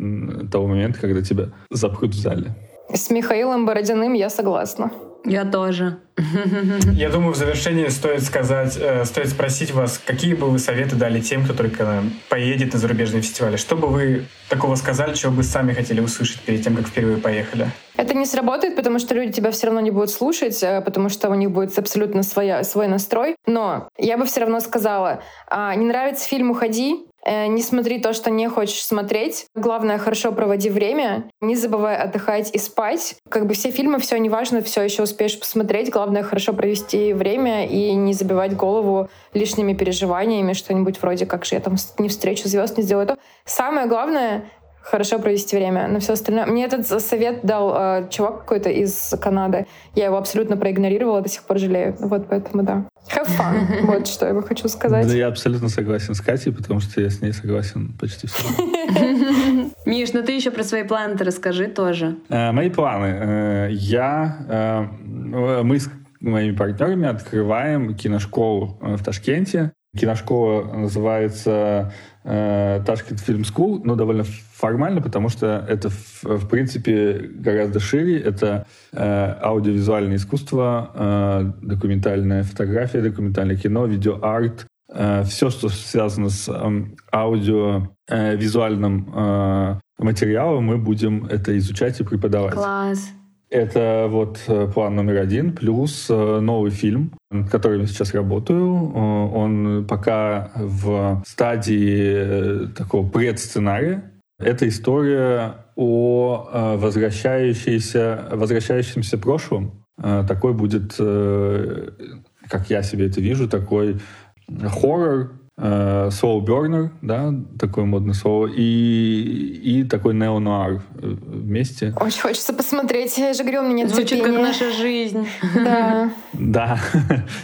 [0.51, 2.55] того момента, когда тебя запрут в зале.
[2.95, 4.93] С Михаилом Бородиным я согласна.
[5.25, 5.99] Я тоже.
[6.93, 11.21] Я думаю, в завершении стоит сказать, э, стоит спросить вас, какие бы вы советы дали
[11.21, 13.57] тем, кто только поедет на зарубежные фестивали?
[13.57, 17.69] Что бы вы такого сказали, чего бы сами хотели услышать перед тем, как впервые поехали?
[17.97, 21.31] Это не сработает, потому что люди тебя все равно не будут слушать, э, потому что
[21.31, 23.37] у них будет абсолютно своя, свой настрой.
[23.47, 28.13] Но я бы все равно сказала, а, не нравится фильм «Уходи», Э, не смотри то,
[28.13, 29.47] что не хочешь смотреть.
[29.55, 31.31] Главное, хорошо проводи время.
[31.41, 33.17] Не забывай отдыхать и спать.
[33.29, 35.91] Как бы все фильмы, все неважно, все еще успеешь посмотреть.
[35.91, 41.61] Главное, хорошо провести время и не забивать голову лишними переживаниями, что-нибудь вроде как же я
[41.61, 43.19] там не встречу звезд, не сделаю то.
[43.45, 44.45] Самое главное
[44.83, 45.89] хорошо провести время.
[45.89, 46.47] На все остальное.
[46.47, 49.67] Мне этот совет дал э, чувак какой-то из Канады.
[49.95, 51.97] Я его абсолютно проигнорировала, до сих пор жалею.
[51.99, 52.85] Вот поэтому да.
[53.15, 53.83] Have fun.
[53.87, 55.07] Вот что я бы хочу сказать.
[55.07, 58.45] Да, я абсолютно согласен с Катей, потому что я с ней согласен почти все.
[59.87, 62.17] Миш, ну ты еще про свои планы расскажи тоже.
[62.29, 63.07] Э, мои планы.
[63.07, 69.73] Э, я мы с моими партнерами открываем киношколу в Ташкенте.
[69.99, 71.91] Киношкола называется э,
[72.25, 78.21] Tashkent Film School, но довольно формально, потому что это, в, в принципе, гораздо шире.
[78.21, 86.49] Это э, аудиовизуальное искусство, э, документальная фотография, документальное кино, видеоарт, э, все, что связано с
[86.49, 92.55] э, аудиовизуальным э, материалом, мы будем это изучать и преподавать.
[92.55, 93.11] Класс.
[93.53, 98.65] Это вот э, план номер один, плюс э, новый фильм, над которым я сейчас работаю.
[98.65, 104.11] Э, он пока в стадии такого предсценария.
[104.39, 109.85] Это история о возвращающейся, возвращающемся прошлом.
[109.99, 114.01] Такой будет, как я себе это вижу, такой
[114.49, 121.95] хоррор, Soul Burner, да, такое модное слово, и, и такой неонуар вместе.
[122.01, 123.17] Очень хочется посмотреть.
[123.17, 124.39] Я же говорила, мне нет Звучит терпения.
[124.39, 125.27] как наша жизнь.
[125.55, 126.11] Да.
[126.33, 126.81] Да.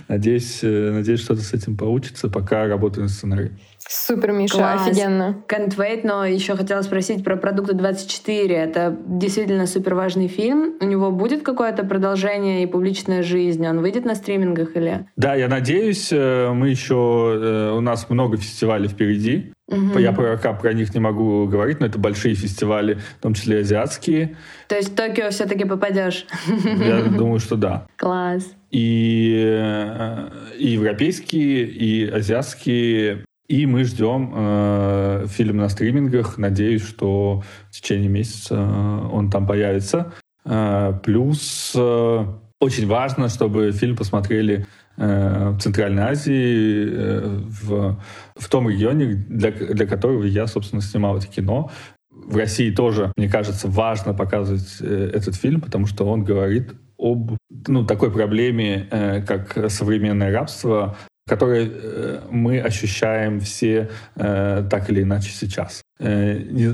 [0.09, 3.59] надеюсь, надеюсь, что-то с этим получится, пока работаю над сценарием.
[3.87, 4.89] Супер, Миша, Класс.
[4.89, 5.43] офигенно.
[5.49, 8.55] Can't wait, но еще хотела спросить про продукты 24.
[8.55, 10.75] Это действительно супер важный фильм.
[10.81, 13.67] У него будет какое-то продолжение и публичная жизнь?
[13.67, 15.07] Он выйдет на стримингах или?
[15.17, 16.11] Да, я надеюсь.
[16.11, 17.75] Мы еще...
[17.77, 19.53] У нас много фестивалей впереди.
[19.69, 19.99] Мгм.
[19.99, 24.37] Я пока про них не могу говорить, но это большие фестивали, в том числе азиатские.
[24.67, 26.27] То есть в Токио все-таки попадешь?
[26.65, 27.87] Я думаю, что да.
[27.97, 28.45] Класс.
[28.71, 33.25] И, э, и европейские, и азиатские.
[33.49, 36.37] И мы ждем э, фильм на стримингах.
[36.37, 40.13] Надеюсь, что в течение месяца э, он там появится.
[40.45, 42.25] Э, плюс э,
[42.61, 44.67] очень важно, чтобы фильм посмотрели
[44.99, 47.99] э, в Центральной Азии, э, в,
[48.37, 51.71] в том регионе, для, для которого я, собственно, снимал это кино.
[52.11, 57.33] В России тоже, мне кажется, важно показывать э, этот фильм, потому что он говорит об
[57.67, 65.03] ну, такой проблеме, э, как современное рабство, которое э, мы ощущаем все э, так или
[65.03, 65.83] иначе сейчас.
[66.01, 66.67] Э, не,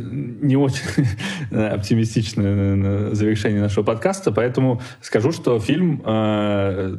[0.46, 1.06] не очень
[1.50, 6.96] оптимистичное завершение нашего подкаста, поэтому скажу, что фильм э,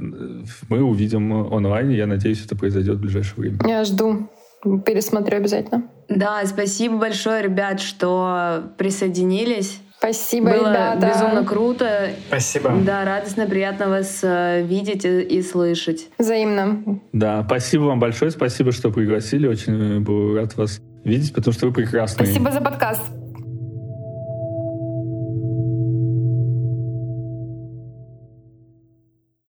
[0.70, 3.60] мы увидим онлайн, я надеюсь, это произойдет в ближайшее время.
[3.66, 4.30] Я жду.
[4.86, 5.84] Пересмотрю обязательно.
[6.10, 9.80] Да, спасибо большое, ребят, что присоединились.
[10.14, 11.12] Спасибо, Было ребята.
[11.14, 12.10] безумно круто.
[12.28, 12.74] Спасибо.
[12.86, 16.10] Да, радостно, приятно вас э, видеть и, и слышать.
[16.20, 17.00] Взаимно.
[17.12, 21.74] Да, спасибо вам большое, спасибо, что пригласили, очень был рад вас видеть, потому что вы
[21.74, 22.28] прекрасные.
[22.28, 23.25] Спасибо за подкаст.